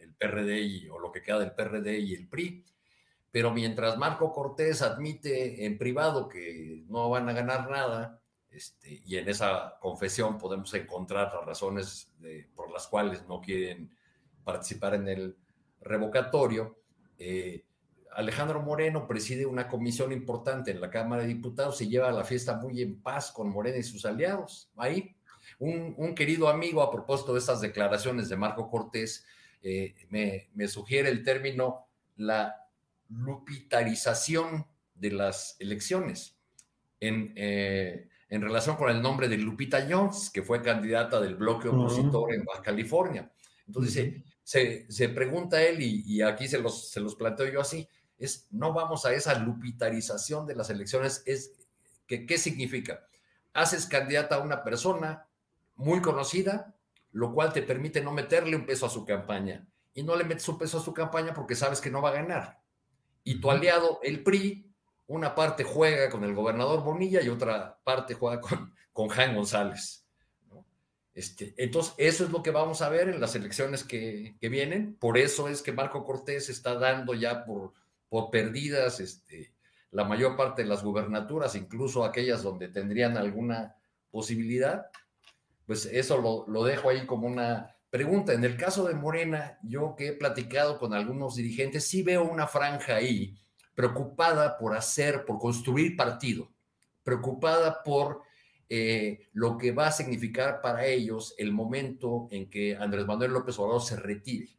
[0.00, 2.64] el PRD o lo que queda del PRD y el PRI.
[3.30, 9.18] Pero mientras Marco Cortés admite en privado que no van a ganar nada, este, y
[9.18, 12.10] en esa confesión podemos encontrar las razones
[12.54, 13.94] por las cuales no quieren
[14.44, 15.36] participar en el
[15.82, 16.78] revocatorio,
[17.18, 17.66] eh,
[18.14, 22.56] Alejandro Moreno preside una comisión importante en la Cámara de Diputados y lleva la fiesta
[22.56, 24.70] muy en paz con Moreno y sus aliados.
[24.76, 25.16] Ahí,
[25.58, 29.24] un, querido amigo, a propósito de estas declaraciones de Marco Cortés,
[29.62, 31.86] eh, me, sugiere el término
[32.16, 32.66] la
[33.08, 36.36] lupitarización de las elecciones
[37.00, 41.68] en, eh, en relación con el nombre de Lupita Jones, que fue candidata del bloque
[41.68, 43.30] opositor en Baja California.
[43.66, 47.88] Entonces, se, pregunta él, y, y, aquí se los, se los planteo yo así,
[48.22, 51.22] es no vamos a esa lupitarización de las elecciones.
[51.26, 51.52] Es,
[52.06, 53.04] que, ¿Qué significa?
[53.52, 55.26] Haces candidata a una persona
[55.74, 56.74] muy conocida,
[57.10, 59.66] lo cual te permite no meterle un peso a su campaña.
[59.92, 62.14] Y no le metes un peso a su campaña porque sabes que no va a
[62.14, 62.60] ganar.
[63.24, 64.72] Y tu aliado, el PRI,
[65.08, 70.06] una parte juega con el gobernador Bonilla y otra parte juega con, con Jaime González.
[71.14, 74.94] Este, entonces, eso es lo que vamos a ver en las elecciones que, que, vienen.
[74.94, 77.74] Por eso es que Marco Cortés está dando ya por
[78.12, 79.54] por perdidas este,
[79.90, 83.74] la mayor parte de las gubernaturas, incluso aquellas donde tendrían alguna
[84.10, 84.90] posibilidad,
[85.64, 88.34] pues eso lo, dejo ahí como una pregunta.
[88.34, 92.46] En el caso de Morena, yo que he platicado con algunos dirigentes, sí veo una
[92.46, 93.34] franja ahí
[93.74, 96.52] preocupada por hacer, por construir partido,
[97.02, 98.20] preocupada por
[98.68, 103.58] eh, lo que va a significar para ellos el momento en que Andrés Manuel López
[103.58, 104.58] Obrador se retire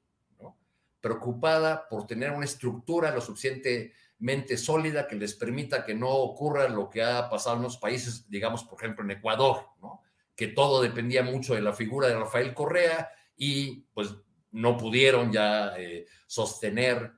[1.04, 6.90] preocupada por tener una estructura lo suficientemente sólida que les permita que no ocurra lo
[6.90, 10.02] que ha pasado en los países, digamos, por ejemplo, en Ecuador, ¿no?
[10.34, 14.16] que todo dependía mucho de la figura de Rafael Correa y pues
[14.52, 17.12] no pudieron ya eh, sostener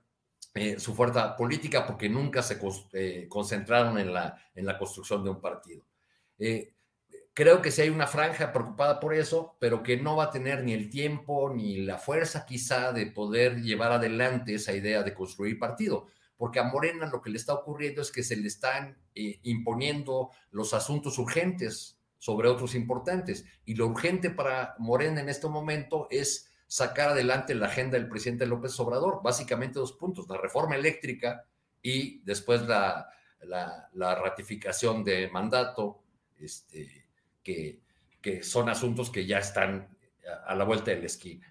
[0.56, 2.60] eh, su fuerza política porque nunca se
[2.94, 5.86] eh, concentraron en la, en la construcción de un partido.
[7.36, 10.64] Creo que sí hay una franja preocupada por eso, pero que no va a tener
[10.64, 15.60] ni el tiempo ni la fuerza quizá de poder llevar adelante esa idea de construir
[15.60, 16.08] partido,
[16.38, 20.30] porque a Morena lo que le está ocurriendo es que se le están eh, imponiendo
[20.52, 23.44] los asuntos urgentes sobre otros importantes.
[23.66, 28.46] Y lo urgente para Morena en este momento es sacar adelante la agenda del presidente
[28.46, 31.46] López Obrador, básicamente dos puntos, la reforma eléctrica
[31.82, 33.10] y después la,
[33.42, 36.02] la ratificación de mandato.
[36.38, 37.05] Este,
[37.46, 37.80] que,
[38.42, 39.88] son asuntos que ya están
[40.48, 41.48] a la vuelta de la esquina.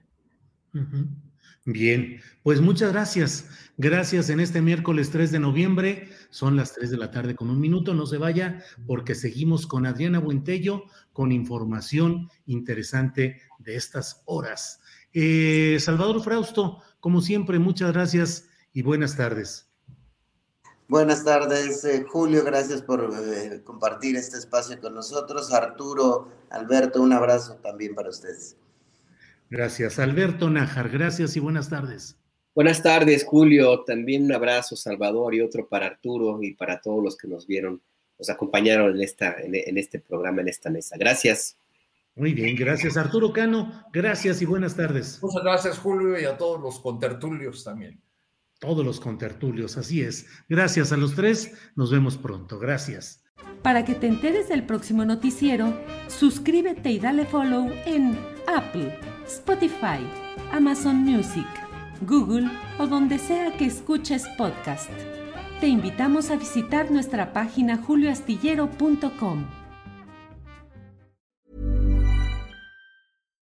[1.65, 3.49] Bien, pues muchas gracias.
[3.79, 6.11] Gracias en este miércoles 3 de noviembre.
[6.29, 7.95] Son las 3 de la tarde con un minuto.
[7.95, 14.83] No se vaya porque seguimos con Adriana Buentello con información interesante de estas horas.
[15.13, 19.74] Eh, Salvador Frausto, como siempre, muchas gracias y buenas tardes.
[20.87, 22.45] Buenas tardes, eh, Julio.
[22.45, 25.51] Gracias por eh, compartir este espacio con nosotros.
[25.53, 28.57] Arturo, Alberto, un abrazo también para ustedes.
[29.49, 29.99] Gracias.
[29.99, 32.19] Alberto Nájar, gracias y buenas tardes.
[32.55, 33.83] Buenas tardes, Julio.
[33.85, 37.81] También un abrazo, Salvador, y otro para Arturo y para todos los que nos vieron,
[38.19, 40.97] nos acompañaron en, esta, en este programa, en esta mesa.
[40.99, 41.57] Gracias.
[42.15, 45.19] Muy bien, gracias Arturo Cano, gracias y buenas tardes.
[45.21, 48.01] Muchas gracias Julio y a todos los contertulios también
[48.65, 50.27] todos los contertulios, así es.
[50.49, 52.59] Gracias a los tres, nos vemos pronto.
[52.59, 53.23] Gracias.
[53.63, 60.01] Para que te enteres del próximo noticiero, suscríbete y dale follow en Apple, Spotify,
[60.53, 61.47] Amazon Music,
[62.03, 64.91] Google o donde sea que escuches podcast.
[65.61, 69.64] Te invitamos a visitar nuestra página julioastillero.com.